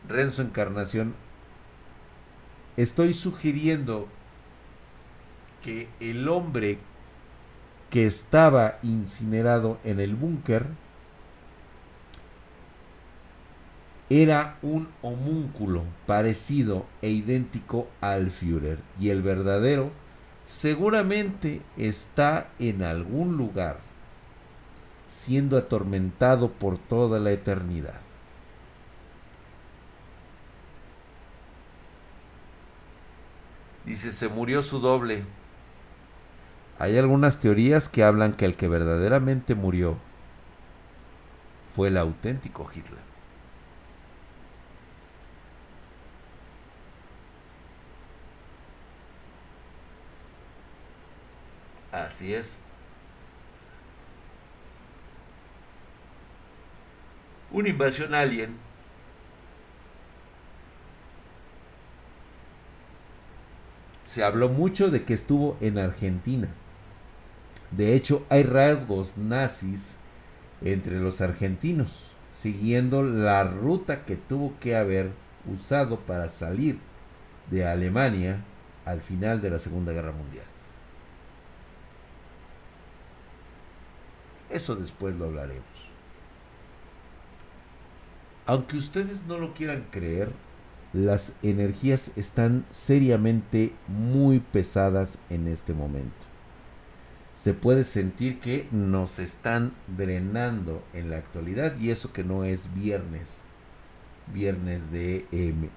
Renzo 0.10 0.42
Encarnación, 0.42 1.14
estoy 2.78 3.14
sugiriendo 3.14 4.08
que 5.64 5.88
el 6.00 6.28
hombre 6.28 6.80
que 7.92 8.08
estaba 8.08 8.80
incinerado 8.82 9.78
en 9.84 10.00
el 10.00 10.16
búnker 10.16 10.66
era 14.10 14.58
un 14.64 14.90
homúnculo 15.04 15.84
parecido 16.08 16.88
e 17.04 17.12
idéntico 17.12 17.88
al 18.02 18.32
Führer 18.32 18.80
y 19.00 19.10
el 19.10 19.22
verdadero 19.22 19.92
seguramente 20.48 21.62
está 21.78 22.50
en 22.58 22.82
algún 22.82 23.38
lugar 23.38 23.78
siendo 25.08 25.56
atormentado 25.56 26.52
por 26.52 26.80
toda 26.80 27.20
la 27.20 27.32
eternidad. 27.32 28.09
Dice, 33.86 34.14
se 34.14 34.28
murió 34.28 34.62
su 34.62 34.80
doble. 34.80 35.24
Hay 36.78 36.98
algunas 36.98 37.40
teorías 37.40 37.90
que 37.90 38.04
hablan 38.04 38.34
que 38.34 38.46
el 38.46 38.56
que 38.56 38.68
verdaderamente 38.68 39.56
murió 39.56 39.98
fue 41.76 41.90
el 41.90 41.98
auténtico 41.98 42.70
Hitler. 42.74 43.00
Así 51.92 52.34
es. 52.34 52.58
Una 57.52 57.70
invasión 57.70 58.14
alien 58.14 58.69
habló 64.24 64.50
mucho 64.50 64.90
de 64.90 65.04
que 65.04 65.14
estuvo 65.14 65.58
en 65.62 65.78
Argentina. 65.78 66.48
De 67.72 67.96
hecho, 67.96 68.26
hay 68.30 68.44
rasgos 68.44 69.18
nazis 69.18 69.96
entre 70.62 71.00
los 71.00 71.22
argentinos, 71.22 72.12
siguiendo 72.38 73.04
la 73.04 73.44
ruta 73.44 74.06
que 74.06 74.16
tuvo 74.16 74.54
que 74.60 74.76
haber 74.76 75.12
usado 75.46 76.00
para 76.00 76.30
salir 76.30 76.80
de 77.52 77.66
Alemania 77.66 78.44
al 78.86 79.02
final 79.02 79.42
de 79.42 79.52
la 79.52 79.60
Segunda 79.60 79.92
Guerra 79.92 80.12
Mundial. 80.12 80.46
Eso 84.50 84.76
después 84.76 85.16
lo 85.16 85.26
hablaremos. 85.26 85.64
Aunque 88.48 88.78
ustedes 88.78 89.22
no 89.28 89.38
lo 89.38 89.54
quieran 89.54 89.86
creer, 89.92 90.32
las 90.94 91.34
energías 91.44 92.12
están 92.16 92.66
seriamente 92.70 93.74
muy 93.88 94.40
pesadas 94.40 95.20
en 95.30 95.48
este 95.48 95.74
momento. 95.74 96.28
Se 97.36 97.54
puede 97.54 97.84
sentir 97.84 98.40
que 98.40 98.68
nos 98.72 99.20
están 99.20 99.74
drenando 99.88 100.84
en 100.94 101.10
la 101.10 101.18
actualidad 101.18 101.78
y 101.80 101.92
eso 101.92 102.12
que 102.12 102.24
no 102.24 102.44
es 102.44 102.74
viernes, 102.74 103.38
viernes 104.34 104.92
de, 104.92 105.26
em, 105.32 105.70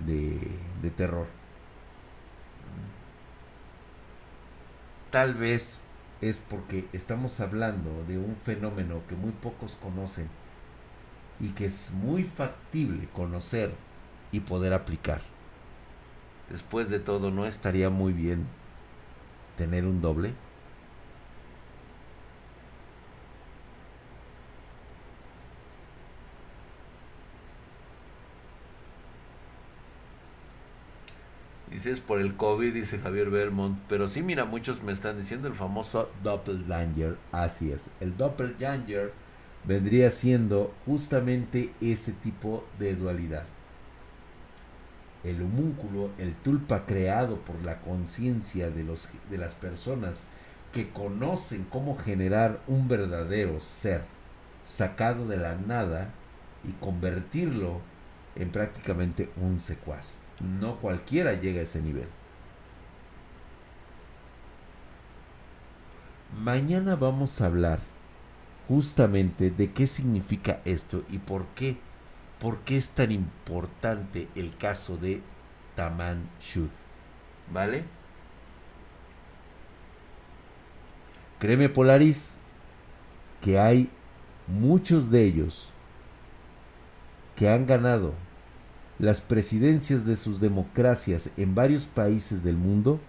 terror. 0.97 1.27
Tal 5.11 5.35
vez 5.35 5.81
es 6.21 6.41
porque 6.41 6.87
estamos 6.93 7.39
hablando 7.41 8.05
de 8.09 8.19
un 8.19 8.35
fenómeno 8.35 9.03
que 9.09 9.15
muy 9.15 9.33
pocos 9.33 9.77
conocen 9.77 10.29
y 11.39 11.51
que 11.51 11.67
es 11.67 11.93
muy 11.93 12.25
factible 12.25 13.09
conocer 13.13 13.73
y 14.33 14.41
poder 14.41 14.72
aplicar. 14.72 15.20
Después 16.51 16.89
de 16.89 16.99
todo, 16.99 17.30
¿no 17.30 17.47
estaría 17.47 17.91
muy 17.91 18.12
bien 18.12 18.47
tener 19.57 19.87
un 19.87 20.01
doble? 20.01 20.33
Dices 31.70 32.01
por 32.01 32.20
el 32.20 32.37
COVID, 32.37 32.74
dice 32.74 32.99
Javier 32.99 33.30
Belmont. 33.30 33.78
Pero 33.89 34.07
sí, 34.09 34.22
mira, 34.22 34.45
muchos 34.45 34.83
me 34.83 34.93
están 34.93 35.18
diciendo 35.18 35.49
el 35.49 35.55
famoso 35.55 36.11
doppelganger. 36.22 37.16
Así 37.33 37.72
es. 37.72 37.91
El 38.01 38.16
doppelganger 38.16 39.12
vendría 39.64 40.11
siendo 40.11 40.74
justamente 40.85 41.72
ese 41.80 42.12
tipo 42.12 42.64
de 42.78 42.95
dualidad 42.95 43.45
el 45.25 45.43
homúnculo, 45.43 46.11
el 46.18 46.35
tulpa 46.35 46.85
creado 46.85 47.37
por 47.41 47.62
la 47.62 47.81
conciencia 47.81 48.70
de, 48.70 48.85
los, 48.85 49.09
de 49.31 49.39
las 49.39 49.55
personas 49.55 50.23
que 50.73 50.91
conocen 50.91 51.64
cómo 51.70 51.97
generar 51.97 52.61
un 52.66 52.89
verdadero 52.89 53.61
ser 53.61 54.03
sacado 54.64 55.27
de 55.27 55.37
la 55.37 55.55
nada 55.55 56.11
y 56.64 56.73
convertirlo 56.73 57.81
en 58.37 58.51
prácticamente 58.51 59.31
un 59.37 59.61
secuaz. 59.61 60.14
No 60.41 60.77
cualquiera 60.77 61.35
llega 61.35 61.61
a 61.61 61.64
ese 61.64 61.81
nivel. 61.81 62.09
Mañana 66.41 66.97
vamos 66.97 67.41
a 67.41 67.47
hablar 67.47 67.79
justamente 68.66 69.51
de 69.51 69.73
qué 69.73 69.87
significa 69.87 70.61
esto 70.64 71.05
y 71.11 71.18
por 71.18 71.45
qué 71.49 71.77
por 72.43 72.59
qué 72.62 72.76
es 72.76 72.88
tan 72.88 73.12
importante 73.12 74.26
el 74.34 74.57
caso 74.57 74.97
de 74.97 75.22
Taman 75.76 76.28
Shud. 76.40 76.70
¿Vale? 77.53 77.84
Créeme 81.38 81.68
Polaris 81.68 82.38
que 83.40 83.61
hay 83.61 83.88
muchos 84.49 85.09
de 85.09 85.24
ellos 85.24 85.68
que 87.36 87.49
han 87.49 87.64
ganado 87.64 88.12
las 88.99 89.20
presidencias 89.20 90.05
de 90.05 90.16
sus 90.16 90.40
democracias 90.40 91.30
en 91.36 91.55
varios 91.55 91.86
países 91.86 92.43
del 92.43 92.57
mundo 92.57 93.01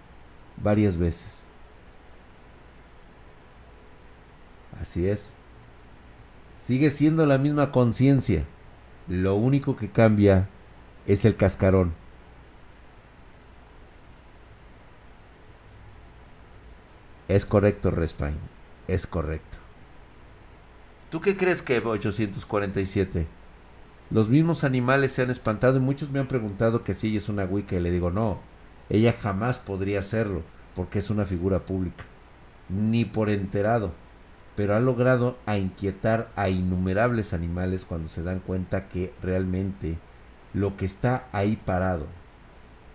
varias 0.57 0.95
veces. 0.99 1.47
Así 4.79 5.07
es. 5.07 5.33
Sigue 6.59 6.91
siendo 6.91 7.25
la 7.25 7.39
misma 7.39 7.71
conciencia 7.71 8.45
lo 9.07 9.35
único 9.35 9.75
que 9.75 9.89
cambia 9.89 10.47
es 11.05 11.25
el 11.25 11.35
cascarón. 11.35 11.93
Es 17.27 17.45
correcto, 17.45 17.91
Respine. 17.91 18.37
Es 18.87 19.07
correcto. 19.07 19.57
¿Tú 21.09 21.21
qué 21.21 21.37
crees 21.37 21.61
que 21.61 21.79
847? 21.79 23.27
Los 24.09 24.29
mismos 24.29 24.63
animales 24.63 25.11
se 25.11 25.21
han 25.21 25.31
espantado 25.31 25.77
y 25.77 25.81
muchos 25.81 26.11
me 26.11 26.19
han 26.19 26.27
preguntado 26.27 26.83
que 26.83 26.93
si 26.93 27.07
ella 27.07 27.17
es 27.17 27.29
una 27.29 27.45
Wicca 27.45 27.75
y 27.75 27.79
le 27.79 27.91
digo 27.91 28.11
no. 28.11 28.39
Ella 28.89 29.15
jamás 29.19 29.59
podría 29.59 29.99
hacerlo 29.99 30.43
porque 30.75 30.99
es 30.99 31.09
una 31.09 31.25
figura 31.25 31.59
pública. 31.59 32.03
Ni 32.69 33.05
por 33.05 33.29
enterado 33.29 33.91
pero 34.55 34.75
ha 34.75 34.79
logrado 34.79 35.37
a 35.45 35.57
inquietar 35.57 36.29
a 36.35 36.49
innumerables 36.49 37.33
animales 37.33 37.85
cuando 37.85 38.07
se 38.07 38.23
dan 38.23 38.39
cuenta 38.39 38.87
que 38.87 39.13
realmente 39.21 39.97
lo 40.53 40.77
que 40.77 40.85
está 40.85 41.27
ahí 41.31 41.55
parado, 41.55 42.05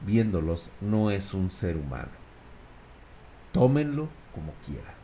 viéndolos, 0.02 0.70
no 0.80 1.10
es 1.10 1.34
un 1.34 1.50
ser 1.50 1.76
humano. 1.76 2.10
Tómenlo 3.52 4.08
como 4.32 4.52
quieran. 4.64 4.98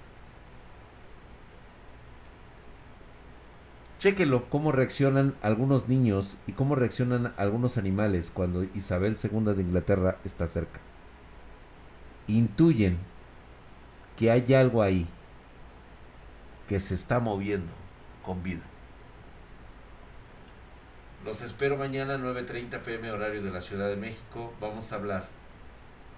Chéquelo 3.98 4.50
cómo 4.50 4.70
reaccionan 4.70 5.34
algunos 5.40 5.88
niños 5.88 6.36
y 6.46 6.52
cómo 6.52 6.74
reaccionan 6.74 7.32
algunos 7.36 7.78
animales 7.78 8.30
cuando 8.30 8.62
Isabel 8.74 9.16
II 9.20 9.54
de 9.54 9.62
Inglaterra 9.62 10.18
está 10.24 10.46
cerca. 10.46 10.78
Intuyen 12.26 12.98
que 14.16 14.30
hay 14.30 14.52
algo 14.54 14.82
ahí 14.82 15.08
que 16.68 16.80
se 16.80 16.94
está 16.94 17.20
moviendo 17.20 17.72
con 18.24 18.42
vida. 18.42 18.62
Los 21.24 21.40
espero 21.42 21.76
mañana 21.76 22.18
9.30 22.18 22.80
pm 22.80 23.10
horario 23.10 23.42
de 23.42 23.50
la 23.50 23.60
Ciudad 23.60 23.88
de 23.88 23.96
México. 23.96 24.52
Vamos 24.60 24.92
a 24.92 24.96
hablar 24.96 25.26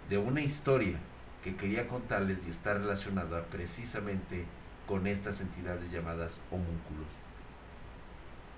de 0.09 0.19
una 0.19 0.41
historia 0.41 0.99
que 1.45 1.57
quería 1.57 1.87
contarles 1.87 2.45
y 2.47 2.51
está 2.51 2.75
relacionada 2.75 3.45
precisamente 3.45 4.45
con 4.89 5.07
estas 5.07 5.41
entidades 5.41 5.91
llamadas 5.93 6.41
homúnculos. 6.51 7.07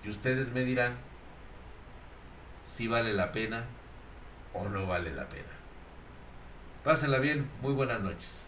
Y 0.05 0.09
ustedes 0.09 0.53
me 0.53 0.64
dirán 0.64 0.97
si 2.64 2.89
vale 2.89 3.12
la 3.12 3.32
pena 3.32 3.64
o 4.55 4.68
no 4.68 4.86
vale 4.86 5.14
la 5.14 5.28
pena. 5.28 5.45
Pásenla 6.84 7.18
bien, 7.18 7.51
muy 7.61 7.74
buenas 7.74 8.01
noches. 8.01 8.47